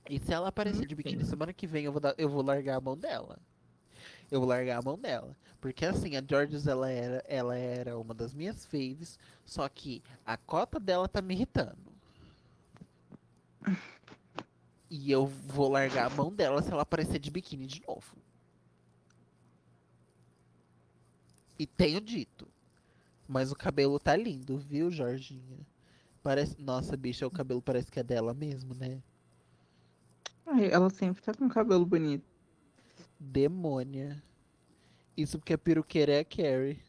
[0.08, 2.76] E se ela aparecer de biquíni semana que vem, eu vou, dar, eu vou largar
[2.76, 3.38] a mão dela.
[4.30, 5.36] Eu vou largar a mão dela.
[5.60, 10.36] Porque assim, a Georges ela era, ela era uma das minhas faves, só que a
[10.36, 11.76] cota dela tá me irritando.
[14.90, 18.16] E eu vou largar a mão dela se ela aparecer de biquíni de novo.
[21.58, 22.46] E tenho dito.
[23.28, 25.58] Mas o cabelo tá lindo, viu, Jorginha?
[26.22, 26.60] Parece...
[26.60, 29.02] Nossa, bicha, o cabelo parece que é dela mesmo, né?
[30.46, 32.24] Ai, ela sempre tá com cabelo bonito.
[33.18, 34.22] Demônia.
[35.16, 36.80] Isso porque a peruqueira é a Carrie.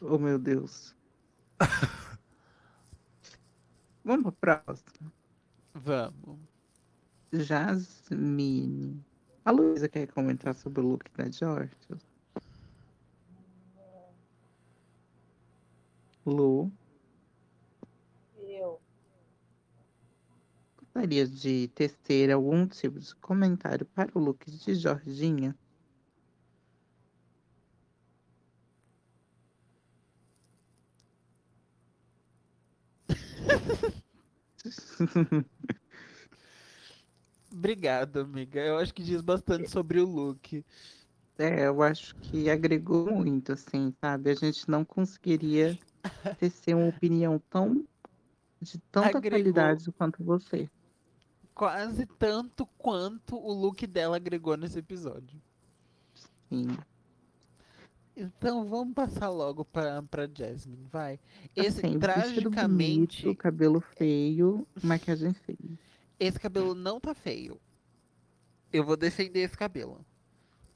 [0.00, 0.96] Oh meu Deus.
[4.04, 5.12] Vamos pra próxima.
[5.74, 6.38] Vamos.
[7.32, 9.00] Jasmine.
[9.44, 11.98] A Luísa quer comentar sobre o look da Georgia?
[16.24, 16.72] Lu,
[18.36, 18.80] Eu.
[20.76, 25.56] gostaria de tecer algum tipo de comentário para o look de Jorginha?
[37.50, 38.60] Obrigado, amiga.
[38.60, 40.64] Eu acho que diz bastante sobre o look.
[41.38, 44.30] É, eu acho que agregou muito, assim, sabe?
[44.30, 45.78] A gente não conseguiria
[46.38, 47.84] tecer uma opinião tão
[48.60, 49.30] de tanta Agregou.
[49.30, 50.68] qualidade quanto você.
[51.54, 55.40] Quase tanto quanto o look dela agregou nesse episódio.
[56.48, 56.76] Sim.
[58.16, 61.18] Então vamos passar logo pra, pra Jasmine, vai.
[61.56, 63.22] Esse Assim, tragicamente.
[63.22, 65.78] bonito, cabelo feio, maquiagem feia.
[66.20, 67.60] Esse cabelo não tá feio.
[68.72, 70.04] Eu vou defender esse cabelo.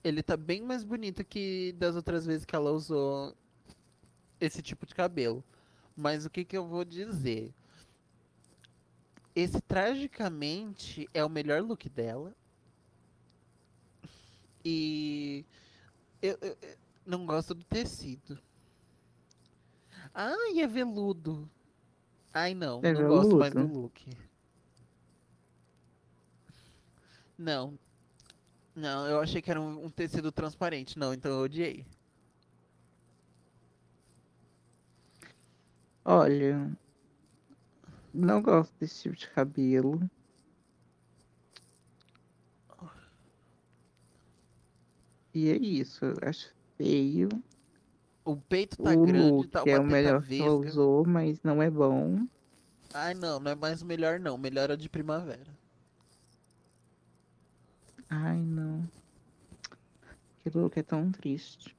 [0.02, 3.34] Ele tá bem mais bonito que das outras vezes que ela usou
[4.40, 5.42] esse tipo de cabelo.
[5.96, 7.52] Mas o que que eu vou dizer?
[9.34, 12.34] Esse tragicamente é o melhor look dela.
[14.64, 15.44] E
[16.20, 16.76] eu, eu- eu
[17.06, 18.38] não gosto do tecido.
[20.14, 21.48] Ai, é veludo.
[22.32, 23.80] Ai, não, É não gosto mais do veludo?
[23.80, 24.06] look.
[27.38, 27.78] Não.
[28.74, 30.98] Não, eu achei que era um, um tecido transparente.
[30.98, 31.86] Não, então eu odiei.
[36.08, 36.70] Olha,
[38.14, 40.08] não gosto desse tipo de cabelo.
[45.34, 47.28] E é isso, eu acho feio.
[48.24, 50.68] O peito tá o grande, look tá é uma o teta melhor que ela vesga.
[50.68, 52.26] usou, mas não é bom.
[52.94, 54.34] Ai, não, não é mais o melhor, não.
[54.36, 55.56] O melhor é o de primavera.
[58.08, 58.88] Ai, não.
[60.40, 61.76] Aquele look é tão triste.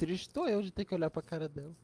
[0.00, 1.76] Triste estou eu de ter que olhar pra cara dela.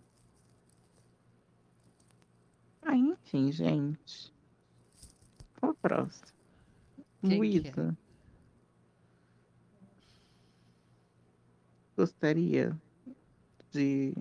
[2.81, 4.33] Ah, enfim, gente.
[5.61, 6.27] Qual a próxima?
[7.21, 7.39] Quem que é?
[7.39, 7.99] Luísa.
[11.95, 12.75] Gostaria
[13.71, 14.15] de.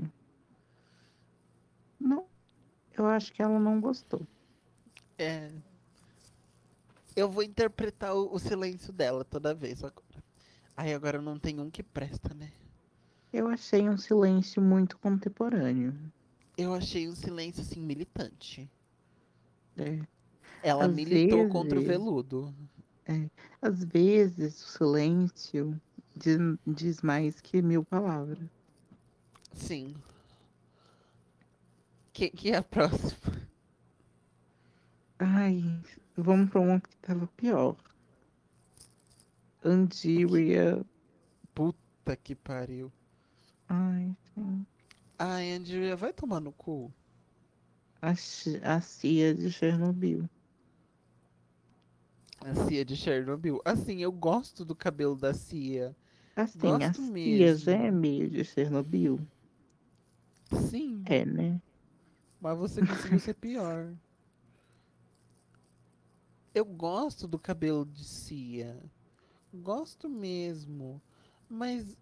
[1.97, 2.27] Não.
[2.97, 4.27] Eu acho que ela não gostou.
[5.17, 5.53] É.
[7.15, 10.21] Eu vou interpretar o, o silêncio dela toda vez agora.
[10.75, 12.51] Ai, agora não tem um que presta, né?
[13.35, 15.93] Eu achei um silêncio muito contemporâneo.
[16.57, 18.69] Eu achei um silêncio assim militante.
[19.75, 19.99] É.
[20.63, 22.55] Ela Às militou contra o vezes- veludo.
[23.61, 25.81] Às vezes o silêncio
[26.15, 28.39] diz, diz mais que mil palavras.
[29.53, 29.93] Sim.
[32.13, 33.35] Que, que é a próxima?
[35.19, 35.61] Ai,
[36.15, 37.75] vamos pra uma que tava pior.
[39.61, 40.81] Andiria.
[41.53, 42.89] Puta que pariu.
[43.69, 44.67] Ai, gente.
[45.17, 46.91] Ai, Andrea, vai tomar no cu.
[48.01, 50.29] A, a Cia de Chernobyl.
[52.41, 53.61] A Cia de Chernobyl.
[53.65, 55.95] Assim, eu gosto do cabelo da Cia.
[56.35, 57.57] Assim, Gosto a Cia mesmo.
[57.57, 59.19] já é meio de Chernobyl.
[60.51, 61.61] Sim, É, né?
[62.39, 63.93] mas você conseguiu ser pior.
[66.53, 68.81] Eu gosto do cabelo de Cia.
[69.53, 71.01] Gosto mesmo.
[71.49, 71.97] Mas,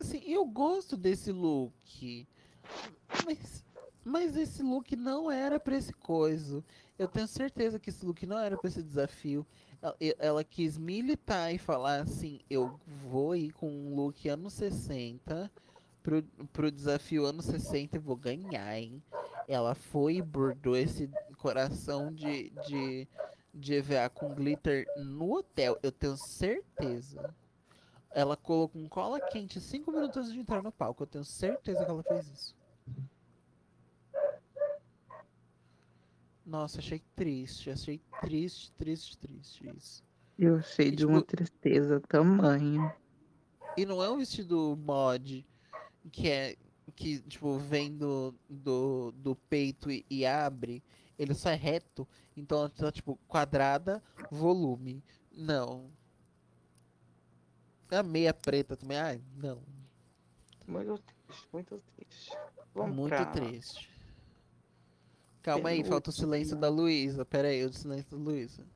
[0.00, 2.26] assim, eu gosto desse look.
[3.24, 3.64] Mas,
[4.04, 6.64] mas esse look não era pra esse coisa.
[6.98, 9.46] Eu tenho certeza que esse look não era pra esse desafio.
[9.82, 15.50] Ela, ela quis militar e falar assim: eu vou ir com um look anos 60
[16.06, 19.02] pro, pro desafio anos 60 e vou ganhar, hein?
[19.48, 23.08] Ela foi e bordou esse coração de, de,
[23.52, 27.34] de EVA com glitter no hotel, eu tenho certeza.
[28.10, 31.84] Ela colocou um cola quente 5 minutos antes de entrar no palco, eu tenho certeza
[31.84, 32.56] que ela fez isso.
[36.44, 40.04] Nossa, achei triste, achei triste, triste, triste isso.
[40.38, 42.92] Eu achei E, de uma tipo- tristeza tamanho.
[43.76, 45.44] E não é um vestido mod
[46.12, 46.56] que é
[46.94, 50.82] que tipo vem do, do, do peito e, e abre,
[51.18, 52.06] ele só é reto,
[52.36, 55.02] então ela tá tipo quadrada, volume.
[55.32, 55.90] Não.
[57.90, 59.62] A meia preta também, ai, não.
[60.66, 62.36] Muito triste, muito triste.
[62.74, 63.26] Vamos muito pra...
[63.26, 63.90] triste.
[65.42, 67.24] Calma aí, falta o silêncio da Luísa.
[67.24, 68.66] Pera aí, o silêncio da Luísa.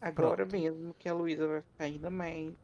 [0.00, 0.52] Agora Pronto.
[0.52, 2.54] mesmo que a Luísa vai ficar ainda mais.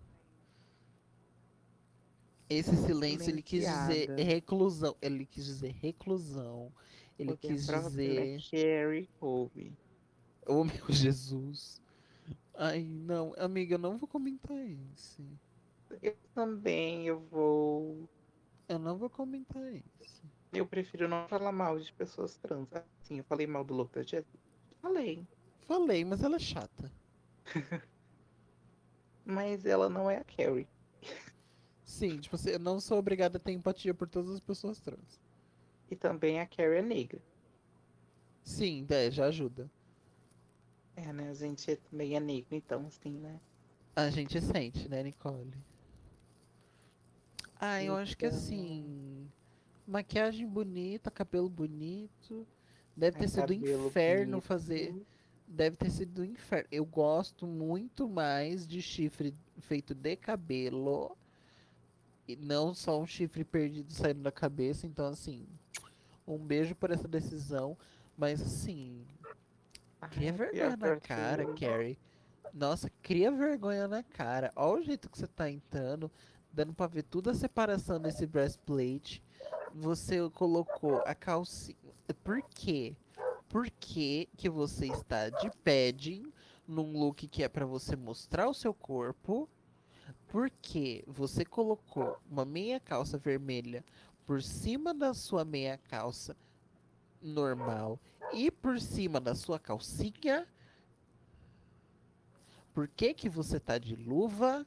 [2.49, 4.97] Esse silêncio ele quis dizer reclusão.
[5.01, 6.73] Ele quis dizer reclusão.
[7.19, 8.41] Ele porque quis é dizer.
[8.51, 9.77] Carrie Colby.
[10.47, 11.81] Oh meu Jesus.
[12.63, 14.55] Ai, não, amiga, eu não vou comentar
[14.93, 15.27] isso.
[16.03, 18.07] Eu também, eu vou.
[18.69, 20.23] Eu não vou comentar isso.
[20.53, 22.69] Eu prefiro não falar mal de pessoas trans.
[22.75, 24.23] Assim, eu falei mal do look da.
[24.83, 25.27] Falei.
[25.61, 26.93] Falei, mas ela é chata.
[29.25, 30.67] Mas ela não é a Carrie.
[31.85, 35.21] Sim, tipo assim, eu não sou obrigada a ter empatia por todas as pessoas trans.
[35.89, 37.21] E também a Carrie é negra.
[38.43, 39.71] Sim, é, já ajuda.
[40.97, 41.31] É, né?
[41.31, 43.41] A gente é negro, então, assim, né?
[43.97, 45.53] A gente sente, né, Nicole?
[47.59, 49.29] Ah, eu acho que Então- assim.
[49.87, 52.47] Maquiagem bonita, cabelo bonito.
[52.97, 54.45] Deve ter sido cabelo inferno bonito.
[54.47, 55.03] fazer.
[55.49, 56.69] Deve ter sido um inferno.
[56.71, 61.17] Eu gosto muito mais de chifre feito de cabelo.
[62.29, 64.87] E não só um chifre perdido saindo da cabeça.
[64.87, 65.45] Então, assim,
[66.27, 67.77] um beijo por essa decisão.
[68.17, 69.05] Mas, assim,
[70.09, 71.99] cria vergonha na cara, Carrie.
[72.53, 74.53] Nossa, cria vergonha na cara.
[74.57, 76.11] Olha o jeito que você tá entrando.
[76.53, 79.23] Dando pra ver toda a separação desse breastplate.
[79.75, 81.77] Você colocou a calcinha.
[82.25, 82.97] Por quê?
[83.49, 86.33] Por que, que você está de padding
[86.67, 89.49] num look que é pra você mostrar o seu corpo?
[90.29, 93.85] Por que você colocou uma meia calça vermelha
[94.27, 96.37] por cima da sua meia calça
[97.21, 97.99] normal
[98.33, 100.47] e por cima da sua calcinha?
[102.73, 104.67] Por que que você tá de luva?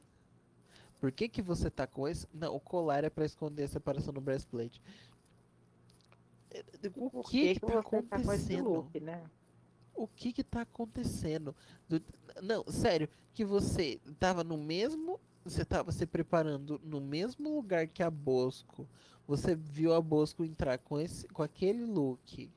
[1.00, 2.26] Por que que você tá com esse...
[2.32, 4.80] Não, o colar é pra esconder a separação do breastplate.
[6.96, 8.70] O Por que que tá tá acontecendo?
[8.70, 9.24] look, né?
[9.96, 11.54] o que que tá acontecendo?
[11.88, 12.02] Do-
[12.42, 18.02] não, sério, que você tava no mesmo, você tava se preparando no mesmo lugar que
[18.02, 18.88] a Bosco.
[19.26, 22.50] Você viu a Bosco entrar com esse, com aquele look.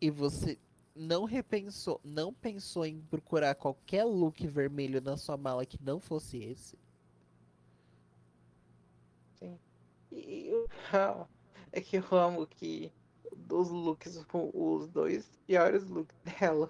[0.00, 0.58] E você
[0.94, 6.38] não repensou, não pensou em procurar qualquer look vermelho na sua mala que não fosse
[6.38, 6.78] esse?
[10.12, 10.68] E eu,
[11.72, 12.92] é que eu amo que
[13.36, 16.68] dos looks, os dois piores looks dela,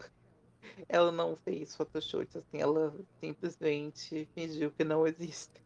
[0.89, 5.63] ela não fez photoshoot, assim, ela simplesmente fingiu que não existe.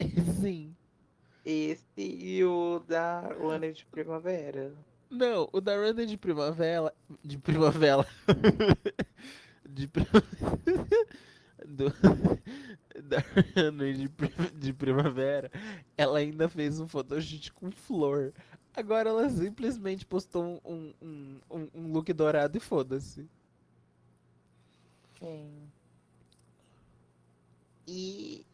[0.40, 0.74] Sim.
[1.44, 4.74] Esse e o da Runner de Primavera.
[5.12, 6.90] Não, o da Runner de primavera.
[7.22, 8.06] De primavera.
[9.68, 10.06] de pri-
[11.68, 11.90] do,
[13.04, 13.18] da
[13.54, 14.08] Runner de,
[14.58, 15.50] de primavera.
[15.98, 18.32] Ela ainda fez um photoshoot com flor.
[18.74, 23.28] Agora ela simplesmente postou um, um, um, um look dourado e foda-se.
[25.18, 25.70] Sim.
[27.86, 28.46] E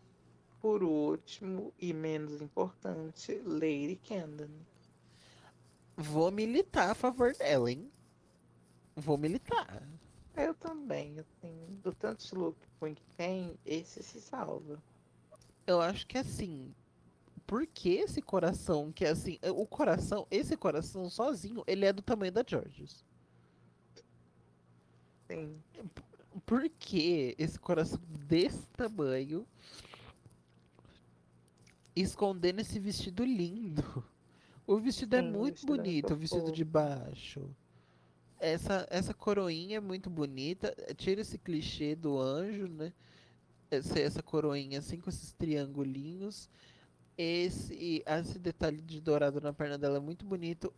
[0.61, 4.51] por último, e menos importante, Lady Camden.
[6.01, 7.91] Vou militar a favor dela, hein?
[8.95, 9.83] Vou militar.
[10.37, 14.81] Eu também, assim, do tanto de look que tem, esse se salva.
[15.67, 16.73] Eu acho que assim.
[17.45, 19.41] Por que esse coração que é assim.
[19.57, 23.05] O coração, esse coração sozinho, ele é do tamanho da Georges.
[25.27, 25.61] Sim.
[26.47, 29.45] Por que esse coração desse tamanho
[31.97, 34.05] escondendo esse vestido lindo?
[34.69, 37.49] O vestido é Sim, o muito vestido é bonito, o vestido de baixo.
[38.39, 40.77] Essa, essa coroinha é muito bonita.
[40.95, 42.93] Tira esse clichê do anjo, né?
[43.71, 46.51] Essa, essa coroinha assim com esses triangulinhos.
[47.17, 50.71] Esse, esse detalhe de dourado na perna dela é muito bonito.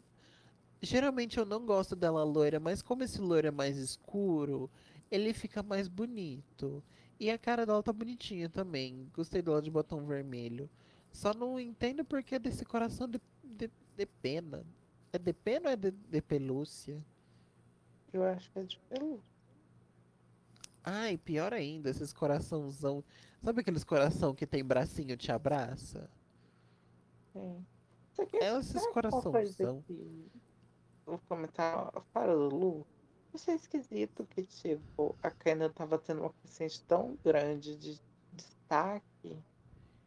[0.80, 4.70] Geralmente eu não gosto dela loira, mas como esse loiro é mais escuro,
[5.10, 6.80] ele fica mais bonito.
[7.18, 9.10] E a cara dela tá bonitinha também.
[9.12, 10.70] Gostei dela de botão vermelho.
[11.12, 14.64] Só não entendo porque desse coração de, de, de pena.
[15.12, 17.04] É de pena ou é de, de pelúcia?
[18.12, 19.30] Eu acho que é de pelúcia.
[20.82, 23.04] Ai, pior ainda, esses coraçãozão.
[23.42, 26.10] Sabe aqueles coração que tem bracinho te abraça?
[27.32, 27.64] Sim.
[28.12, 29.84] Isso aqui É esses coisa coraçãozão.
[31.06, 32.86] Vou comentar para o Lu.
[33.32, 38.00] Achei esquisito que, tipo, a Kaina tava tendo uma crescente tão grande de
[38.32, 39.06] destaque.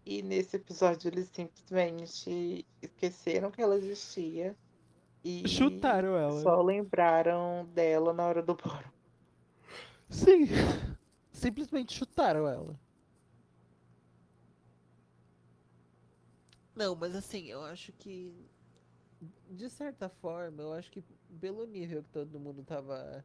[0.06, 4.56] E nesse episódio eles simplesmente esqueceram que ela existia.
[5.24, 6.42] E Chutaram ela.
[6.42, 8.92] só lembraram dela na hora do boro.
[10.10, 10.48] Sim.
[11.32, 12.78] Simplesmente chutaram ela.
[16.76, 18.34] Não, mas assim, eu acho que.
[19.50, 21.02] De certa forma, eu acho que
[21.40, 23.24] pelo nível que todo mundo tava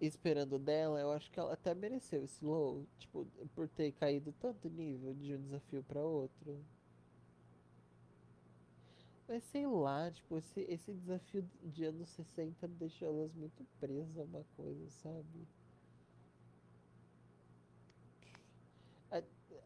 [0.00, 2.86] esperando dela, eu acho que ela até mereceu esse low.
[2.98, 6.58] Tipo, por ter caído tanto nível de um desafio pra outro.
[9.28, 14.22] Mas sei lá, tipo, esse, esse desafio de anos 60 deixou elas muito presas a
[14.24, 15.46] uma coisa, sabe?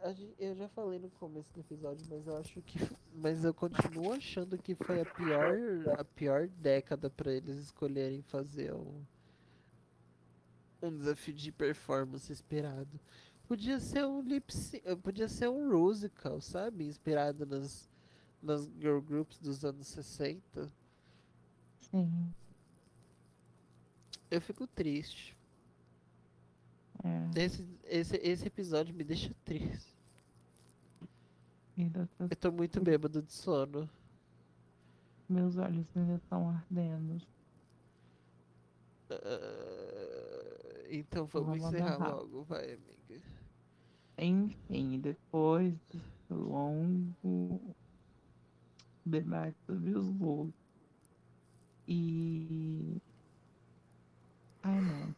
[0.02, 2.78] A gen- Eu já falei no começo do episódio, mas eu acho que.
[3.14, 5.56] Mas eu continuo achando que foi a pior,
[5.98, 9.02] a pior década pra eles escolherem fazer um,
[10.82, 12.98] um desafio de performance esperado.
[13.46, 14.52] Podia ser um lip
[14.84, 16.86] eh, podia ser um musical, sabe?
[16.86, 17.90] Inspirado nas,
[18.42, 20.70] nas girl groups dos anos 60.
[21.90, 22.32] Sim.
[24.30, 25.36] Eu fico triste.
[27.02, 27.44] É.
[27.44, 29.90] Esse, esse, esse episódio me deixa triste.
[32.18, 33.88] Tô- Eu tô muito bêbado de sono.
[35.28, 37.20] Meus olhos ainda estão ardendo.
[39.10, 40.39] Ah,
[40.90, 43.22] então vamos Vamos encerrar logo, vai, amiga.
[44.18, 47.74] Enfim, depois desse longo
[49.04, 50.54] debate sobre os looks.
[51.88, 53.00] E.
[54.62, 55.14] Ai não.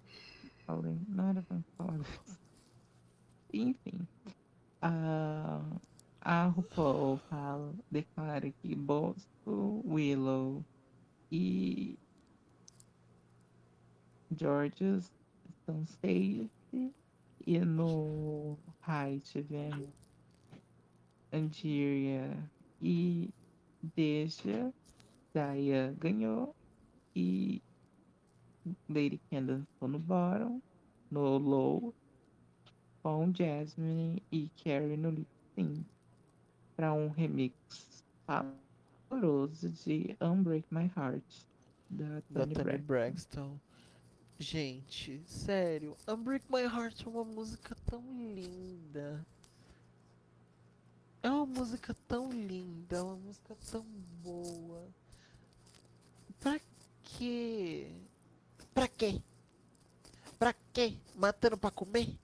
[0.64, 2.38] Falei, não era pra falar disso.
[3.52, 4.06] Enfim.
[4.80, 5.60] A,
[6.20, 10.64] a RuPaul fala, declara que Boston, Willow
[11.30, 11.98] e
[14.36, 15.12] Georges
[15.62, 16.50] estão safe.
[17.44, 19.88] E no high tivemos
[21.32, 22.36] Andiria
[22.80, 23.30] e
[23.96, 24.72] Deja.
[25.34, 26.54] Daya ganhou.
[27.16, 27.62] E
[28.88, 30.60] Lady Candace ficou no bottom.
[31.10, 31.94] No low.
[33.02, 35.84] Com Jasmine e Carrie no lip sync.
[36.76, 41.46] Para um remix favoroso de Unbreak My Heart.
[41.90, 42.86] Da Da Toni Toni Braxton.
[42.86, 43.71] Braxton.
[44.42, 48.02] Gente, sério, Unbreak My Heart é uma música tão
[48.34, 49.24] linda.
[51.22, 53.84] É uma música tão linda, é uma música tão
[54.20, 54.88] boa.
[56.40, 56.58] Pra
[57.04, 57.92] quê?
[58.74, 59.22] Pra quê?
[60.40, 60.96] Pra quê?
[61.14, 62.18] Matando pra comer?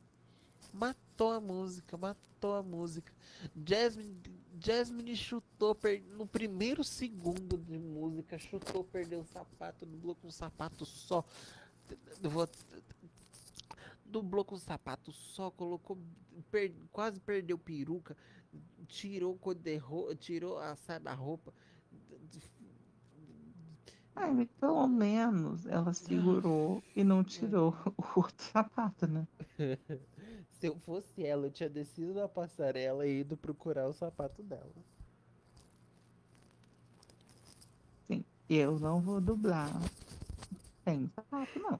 [0.73, 3.12] Matou a música, matou a música.
[3.65, 4.20] Jasmine,
[4.61, 10.32] Jasmine chutou per- no primeiro segundo de música, chutou, perdeu o sapato, dublou com um
[10.32, 11.24] sapato só.
[14.05, 15.98] Dublou com um sapato só, colocou.
[16.51, 18.16] per- quase perdeu peruca,
[18.86, 21.52] tirou, coisa de ro- tirou a saia da roupa.
[24.16, 29.27] Ai, mas pelo menos ela segurou e não tirou o outro sapato, né?
[30.59, 34.73] Se eu fosse ela, eu tinha descido da passarela e ido procurar o sapato dela.
[38.09, 38.24] Sim.
[38.48, 39.70] Eu não vou dublar
[40.89, 41.78] sem sapato, não.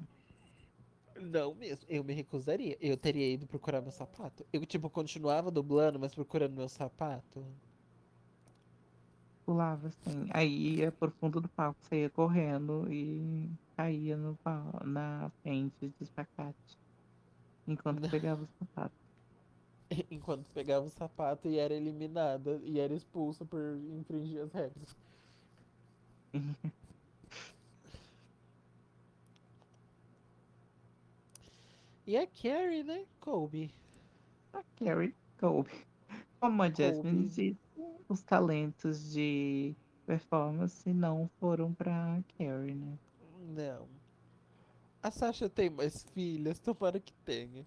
[1.21, 2.77] Não mesmo, eu me recusaria.
[2.81, 4.45] Eu teria ido procurar meu sapato.
[4.53, 7.45] Eu, tipo, continuava dublando, mas procurando meu sapato.
[9.45, 10.29] Pulava assim.
[10.31, 16.05] Aí ia pro fundo do palco, saía correndo e caía no pau, na frente de
[16.05, 16.79] espacate.
[17.67, 18.95] Enquanto pegava o sapato.
[20.11, 23.61] Enquanto pegava o sapato e era eliminada e era expulsa por
[23.99, 24.97] infringir as regras.
[32.09, 33.05] E a Carrie, né?
[33.21, 33.71] Colby.
[34.55, 35.87] A Carrie Colby.
[36.41, 37.59] Como a Jasmine disse,
[38.09, 39.77] os talentos de
[40.07, 42.99] performance não foram pra Carrie, né?
[43.55, 43.87] Não.
[45.03, 47.67] A Sasha tem mais filhas, tomara que tenha.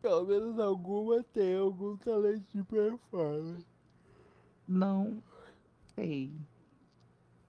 [0.00, 3.66] Pelo menos alguma tem algum talento de performance.
[4.66, 5.22] Não
[5.94, 6.32] sei.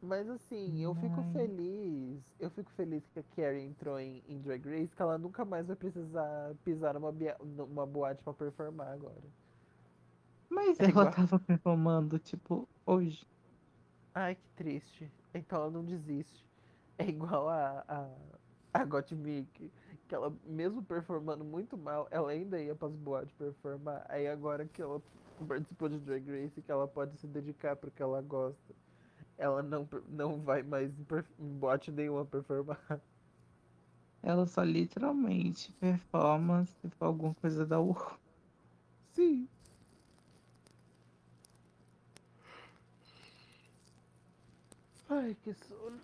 [0.06, 2.22] Mas assim, eu fico Mas- feliz.
[2.40, 5.66] Eu fico feliz que a Carrie entrou em, em Drag Race, que ela nunca mais
[5.68, 7.12] vai precisar pisar numa,
[7.44, 9.24] numa boate pra performar agora.
[10.50, 13.26] Mas É ela igual- tava performando, tipo, hoje.
[14.14, 15.12] Ai, que triste.
[15.34, 16.46] Então ela não desiste.
[16.98, 18.08] É igual a, a,
[18.74, 19.70] a Gottmik,
[20.08, 24.06] que ela, mesmo performando muito mal, ela ainda ia pras boates performar.
[24.08, 25.02] Aí agora que ela
[25.48, 28.74] participou de Drag Race, que ela pode se dedicar pro que ela gosta,
[29.38, 31.06] ela não, não vai mais em,
[31.38, 32.80] boate nenhuma performar.
[34.24, 37.96] Ela só literalmente performa se for alguma coisa da U.
[39.14, 39.48] Sim.
[45.10, 46.02] Ai, que sono.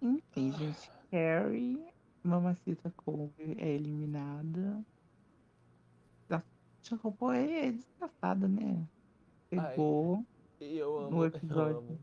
[0.00, 1.86] Enfim, gente, Carrie,
[2.22, 4.82] Mamacita Colby é eliminada.
[6.30, 6.42] A
[6.82, 8.88] Chocopô é desgraçada, né?
[9.50, 11.78] Pegou, E eu amo, No eu episódio.
[11.78, 11.98] amo.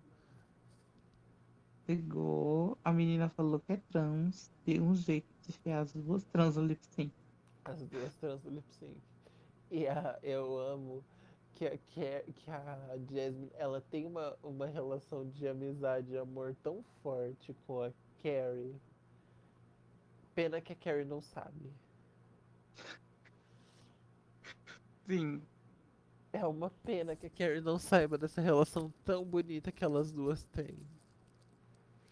[1.86, 2.78] pegou.
[2.84, 4.52] A menina falou que é trans.
[4.66, 7.14] Deu um jeito de enfiar as duas trans no lip sync.
[7.66, 8.98] As duas trans do lip sync.
[9.72, 11.04] E a, eu amo
[11.54, 16.56] que a, que, que a Jasmine, ela tem uma, uma relação de amizade e amor
[16.64, 18.76] tão forte com a Carrie.
[20.36, 21.74] Pena que a Carrie não sabe.
[25.08, 25.42] Sim.
[26.38, 30.46] É uma pena que a Carrie não saiba dessa relação tão bonita que elas duas
[30.46, 30.78] têm.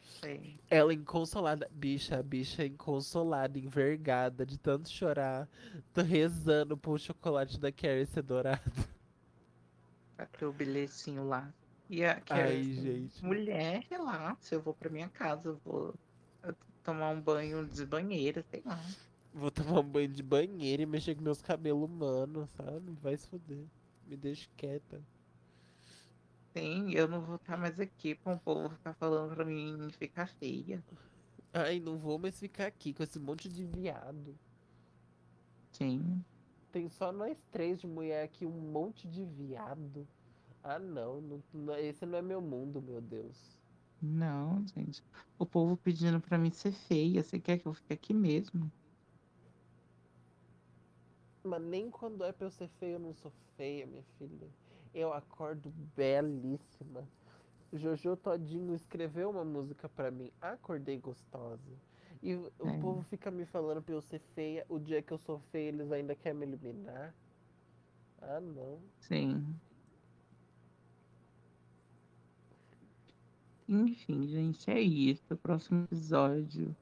[0.01, 0.57] Sim.
[0.67, 5.47] Ela inconsolada, bicha, a bicha inconsolada, envergada, de tanto chorar,
[5.93, 8.61] tô rezando pro chocolate da Carrie ser dourado.
[10.17, 11.53] Bateu o bilhetinho lá.
[11.87, 13.23] E a Ai, Carrie, assim, gente.
[13.23, 15.93] mulher, relaxa, eu vou pra minha casa, eu vou
[16.83, 18.79] tomar um banho de banheira, sei lá.
[19.33, 22.91] Vou tomar um banho de banheiro e mexer com meus cabelos humanos, sabe?
[23.01, 23.65] Vai se fuder.
[24.05, 25.01] Me deixa quieta.
[26.55, 30.27] Sim, eu não vou estar mais aqui pra um povo ficar falando pra mim ficar
[30.27, 30.83] feia.
[31.53, 34.37] Ai, não vou mais ficar aqui com esse monte de viado.
[35.71, 36.23] Sim.
[36.71, 40.07] Tem só nós três de mulher aqui, um monte de viado.
[40.63, 43.57] Ah, não, não, não- esse não é meu mundo, meu Deus.
[44.01, 45.03] Não, gente.
[45.37, 47.23] O povo pedindo pra mim ser feia.
[47.23, 48.71] Você quer que eu fique aqui mesmo?
[51.45, 54.47] Mas nem quando é pra eu ser feia, eu não sou feia, minha filha.
[54.93, 57.07] Eu acordo belíssima.
[57.71, 61.77] Jojo Todinho escreveu uma música pra mim, Acordei Gostosa.
[62.23, 62.77] E o o É.
[62.79, 64.65] povo fica me falando pra eu ser feia.
[64.69, 67.13] O dia que eu sou feia, eles ainda querem me eliminar.
[68.21, 68.81] Ah, não.
[68.99, 69.61] Sim.
[73.67, 75.33] Enfim, gente, é isso.
[75.33, 76.75] O próximo episódio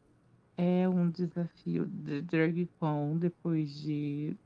[0.57, 4.37] é um desafio de DragCon depois de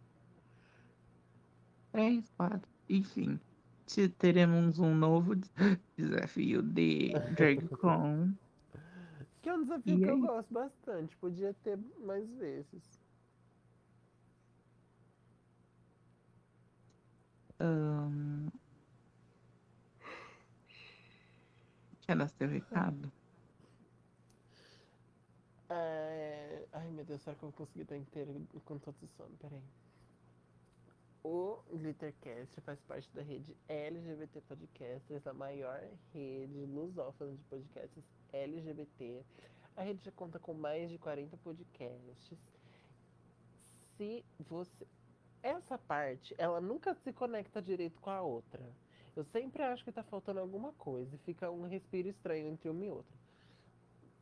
[1.92, 2.70] Três, quatro.
[2.88, 3.40] Enfim,
[3.86, 5.52] te- teremos um novo des-
[5.96, 8.34] desafio de DragCon.
[9.40, 11.16] Que é um desafio E que eu gosto bastante.
[11.16, 13.00] Podia ter mais vezes.
[17.66, 18.27] Ahn,
[22.08, 23.12] Quer dar seu recado?
[25.68, 26.64] É...
[26.72, 29.36] Ai, meu Deus, será que eu vou conseguir estar inteiro com todo esse sono?
[29.36, 29.62] Peraí.
[31.22, 38.02] O Glittercast faz parte da rede LGBT Podcasters, a maior rede lusófona de podcasts
[38.32, 39.22] LGBT.
[39.76, 42.38] A rede já conta com mais de 40 podcasts.
[43.98, 44.86] Se você.
[45.42, 48.66] Essa parte, ela nunca se conecta direito com a outra.
[49.16, 52.84] Eu sempre acho que tá faltando alguma coisa e fica um respiro estranho entre uma
[52.84, 53.16] e outra.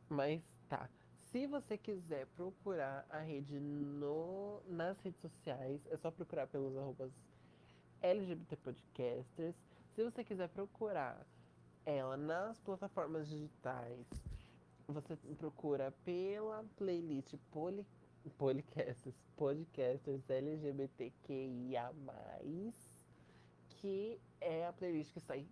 [0.09, 0.89] Mas tá.
[1.31, 7.11] Se você quiser procurar a rede no, nas redes sociais, é só procurar pelos arrobas
[8.01, 9.55] LGBT Podcasters.
[9.93, 11.25] Se você quiser procurar
[11.85, 14.07] ela nas plataformas digitais,
[14.87, 17.85] você procura pela playlist Poli,
[18.37, 21.91] Policasts, Podcasters LGBTQIA+,
[23.77, 25.45] que é a playlist que sai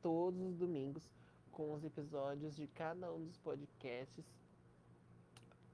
[0.00, 1.10] todos os domingos
[1.52, 4.24] com os episódios de cada um dos podcasts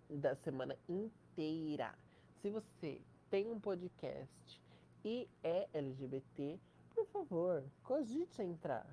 [0.08, 1.94] da semana inteira.
[2.40, 3.00] Se você
[3.30, 4.62] tem um podcast
[5.04, 6.58] e é LGBT,
[6.94, 8.86] por favor, cogite entrar.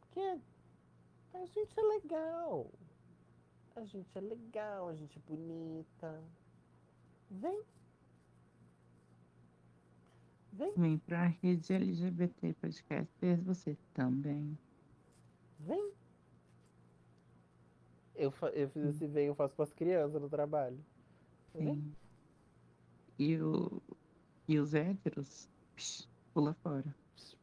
[0.00, 0.40] Porque
[1.34, 2.70] A gente é legal.
[3.76, 6.22] A gente é legal, a gente é bonita.
[7.30, 7.62] Vem.
[10.58, 13.12] Vem, Vem pra rede LGBT Podcast.
[13.18, 14.58] Fez você também.
[15.60, 15.92] vem.
[18.16, 20.78] Eu, fa- eu fiz esse vem, eu faço pras crianças no trabalho.
[21.54, 21.74] Vem.
[21.76, 21.94] Sim.
[23.18, 23.80] E, o,
[24.48, 25.48] e os héteros?
[25.76, 26.92] Psh, pula fora.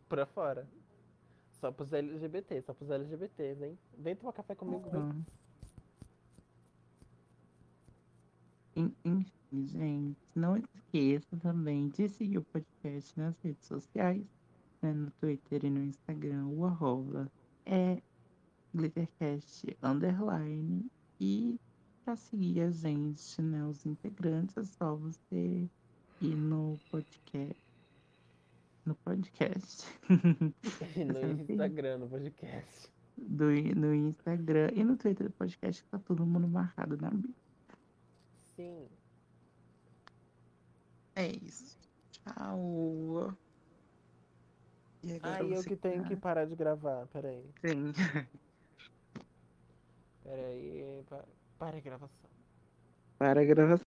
[0.10, 0.68] Pra fora.
[1.62, 3.80] Só pros LGBT, só pros LGBT, vem.
[3.98, 5.02] Vem tomar café comigo, vem.
[5.02, 5.16] Ah.
[5.16, 5.26] En-
[8.76, 14.26] Enfim, gente, não esqueça também de seguir o podcast nas redes sociais,
[14.82, 17.32] né, no Twitter e no Instagram, o arroba
[17.66, 18.02] é
[18.74, 20.86] glittercast underline
[21.20, 21.58] e
[22.04, 25.70] para seguir a gente, né, os integrantes, é só você
[26.22, 27.62] ir no podcast,
[28.86, 32.92] no podcast, no Você Instagram, no podcast.
[33.18, 33.46] do,
[33.76, 37.34] no Instagram e no Twitter do podcast, tá todo mundo marcado na bio.
[38.56, 38.90] Sim.
[41.16, 41.78] É isso.
[42.12, 43.38] Tchau.
[45.02, 47.54] E agora Ah, eu que tenho que parar de gravar, peraí.
[47.64, 47.94] Sim.
[50.24, 51.28] Peraí, pa-
[51.58, 52.32] para a gravação.
[53.18, 53.84] Para a gravação.